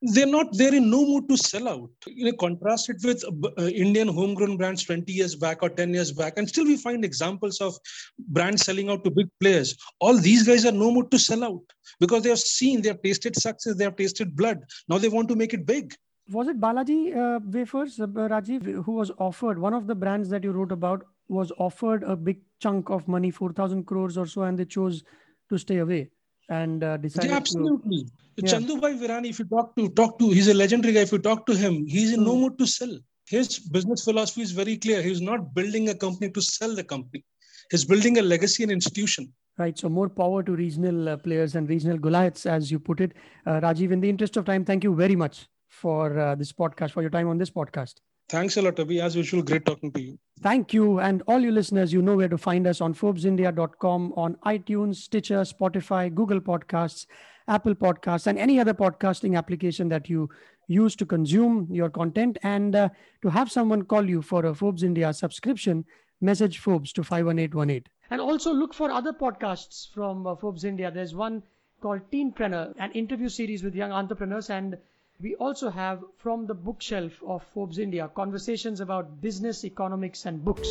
they're 0.01 0.25
not 0.25 0.47
they're 0.53 0.73
in 0.73 0.89
no 0.89 1.05
mood 1.05 1.27
to 1.29 1.37
sell 1.37 1.67
out. 1.67 1.89
You 2.07 2.25
know, 2.25 2.37
contrast 2.37 2.89
it 2.89 2.97
with 3.03 3.23
uh, 3.57 3.63
Indian 3.65 4.07
homegrown 4.07 4.57
brands 4.57 4.83
20 4.85 5.11
years 5.11 5.35
back 5.35 5.61
or 5.61 5.69
10 5.69 5.93
years 5.93 6.11
back, 6.11 6.33
and 6.37 6.47
still 6.47 6.65
we 6.65 6.77
find 6.77 7.03
examples 7.03 7.59
of 7.59 7.77
brands 8.17 8.63
selling 8.63 8.89
out 8.89 9.03
to 9.03 9.11
big 9.11 9.27
players. 9.39 9.75
All 9.99 10.17
these 10.17 10.47
guys 10.47 10.65
are 10.65 10.71
no 10.71 10.91
mood 10.91 11.11
to 11.11 11.19
sell 11.19 11.43
out 11.43 11.63
because 11.99 12.23
they 12.23 12.29
have 12.29 12.39
seen, 12.39 12.81
they 12.81 12.89
have 12.89 13.01
tasted 13.01 13.35
success, 13.35 13.75
they 13.75 13.83
have 13.83 13.97
tasted 13.97 14.35
blood. 14.35 14.59
Now 14.87 14.97
they 14.97 15.09
want 15.09 15.27
to 15.29 15.35
make 15.35 15.53
it 15.53 15.65
big 15.65 15.95
was 16.31 16.47
it 16.47 16.59
Balaji 16.59 17.17
uh, 17.17 17.39
Wafers, 17.43 17.99
uh, 17.99 18.05
Rajiv, 18.05 18.83
who 18.83 18.91
was 18.91 19.11
offered 19.17 19.57
one 19.57 19.73
of 19.73 19.87
the 19.87 19.95
brands 19.95 20.29
that 20.29 20.43
you 20.43 20.51
wrote 20.51 20.71
about 20.71 21.03
was 21.27 21.51
offered 21.57 22.03
a 22.03 22.15
big 22.15 22.41
chunk 22.59 22.89
of 22.89 23.07
money, 23.07 23.31
4,000 23.31 23.85
crores 23.85 24.17
or 24.17 24.25
so, 24.25 24.43
and 24.43 24.57
they 24.57 24.65
chose 24.65 25.03
to 25.49 25.57
stay 25.57 25.77
away 25.77 26.09
and 26.49 26.83
uh, 26.83 26.97
decided 26.97 27.29
yeah, 27.29 27.37
absolutely. 27.37 28.03
To, 28.03 28.11
yeah. 28.37 28.53
Chandubhai 28.53 28.99
Virani, 28.99 29.29
if 29.29 29.39
you 29.39 29.45
talk 29.45 29.75
to 29.75 29.89
talk 29.89 30.17
to, 30.19 30.29
he's 30.29 30.47
a 30.47 30.53
legendary 30.53 30.93
guy. 30.93 31.01
If 31.01 31.11
you 31.11 31.19
talk 31.19 31.45
to 31.45 31.55
him, 31.55 31.85
he's 31.85 32.13
in 32.13 32.21
mm. 32.21 32.25
no 32.25 32.35
hmm. 32.35 32.41
mood 32.41 32.57
to 32.59 32.67
sell. 32.67 32.97
His 33.27 33.59
business 33.59 34.03
philosophy 34.03 34.41
is 34.41 34.51
very 34.51 34.77
clear. 34.77 35.01
He's 35.01 35.21
not 35.21 35.53
building 35.53 35.89
a 35.89 35.95
company 35.95 36.31
to 36.31 36.41
sell 36.41 36.75
the 36.75 36.83
company. 36.83 37.23
He's 37.69 37.85
building 37.85 38.17
a 38.17 38.23
legacy 38.23 38.63
and 38.63 38.71
institution. 38.71 39.31
Right. 39.59 39.77
So 39.77 39.89
more 39.89 40.09
power 40.09 40.41
to 40.41 40.55
regional 40.55 41.09
uh, 41.09 41.17
players 41.17 41.55
and 41.55 41.69
regional 41.69 41.97
Goliaths, 41.97 42.45
as 42.45 42.71
you 42.71 42.79
put 42.79 43.01
it. 43.01 43.13
Uh, 43.45 43.59
Rajiv, 43.59 43.91
in 43.91 43.99
the 43.99 44.09
interest 44.09 44.37
of 44.37 44.45
time, 44.45 44.65
thank 44.65 44.83
you 44.83 44.95
very 44.95 45.15
much 45.15 45.47
for 45.67 46.17
uh, 46.17 46.35
this 46.35 46.51
podcast, 46.51 46.91
for 46.91 47.01
your 47.01 47.11
time 47.11 47.27
on 47.27 47.37
this 47.37 47.51
podcast. 47.51 47.95
Thanks 48.29 48.57
a 48.57 48.61
lot, 48.61 48.75
Abhi. 48.75 49.01
As 49.01 49.15
usual, 49.15 49.41
great 49.41 49.65
talking 49.65 49.91
to 49.91 50.01
you. 50.01 50.19
Thank 50.41 50.71
you. 50.71 50.99
And 50.99 51.23
all 51.27 51.39
you 51.39 51.51
listeners, 51.51 51.91
you 51.91 52.01
know 52.01 52.15
where 52.15 52.29
to 52.29 52.37
find 52.37 52.67
us 52.67 52.79
on 52.79 52.93
ForbesIndia.com, 52.93 54.13
on 54.15 54.35
iTunes, 54.45 54.97
Stitcher, 54.97 55.41
Spotify, 55.41 56.13
Google 56.13 56.39
Podcasts, 56.39 57.07
Apple 57.47 57.73
Podcasts, 57.73 58.27
and 58.27 58.37
any 58.37 58.59
other 58.59 58.75
podcasting 58.75 59.35
application 59.35 59.89
that 59.89 60.09
you 60.09 60.29
use 60.67 60.95
to 60.97 61.05
consume 61.07 61.67
your 61.71 61.89
content. 61.89 62.37
And 62.43 62.75
uh, 62.75 62.89
to 63.23 63.29
have 63.29 63.51
someone 63.51 63.83
call 63.83 64.07
you 64.07 64.21
for 64.21 64.45
a 64.45 64.53
Forbes 64.53 64.83
India 64.83 65.11
subscription, 65.11 65.83
message 66.21 66.59
Forbes 66.59 66.93
to 66.93 67.03
51818. 67.03 67.83
And 68.11 68.21
also 68.21 68.53
look 68.53 68.75
for 68.75 68.91
other 68.91 69.11
podcasts 69.11 69.91
from 69.91 70.27
uh, 70.27 70.35
Forbes 70.35 70.63
India. 70.63 70.91
There's 70.91 71.15
one 71.15 71.41
called 71.81 72.01
Teenpreneur, 72.11 72.73
an 72.77 72.91
interview 72.91 73.29
series 73.29 73.63
with 73.63 73.73
young 73.73 73.91
entrepreneurs 73.91 74.51
and 74.51 74.77
we 75.21 75.35
also 75.35 75.69
have 75.69 76.03
from 76.17 76.47
the 76.47 76.53
bookshelf 76.53 77.21
of 77.27 77.43
Forbes 77.53 77.77
India 77.77 78.09
conversations 78.15 78.79
about 78.79 79.21
business, 79.21 79.65
economics, 79.65 80.25
and 80.25 80.43
books. 80.45 80.69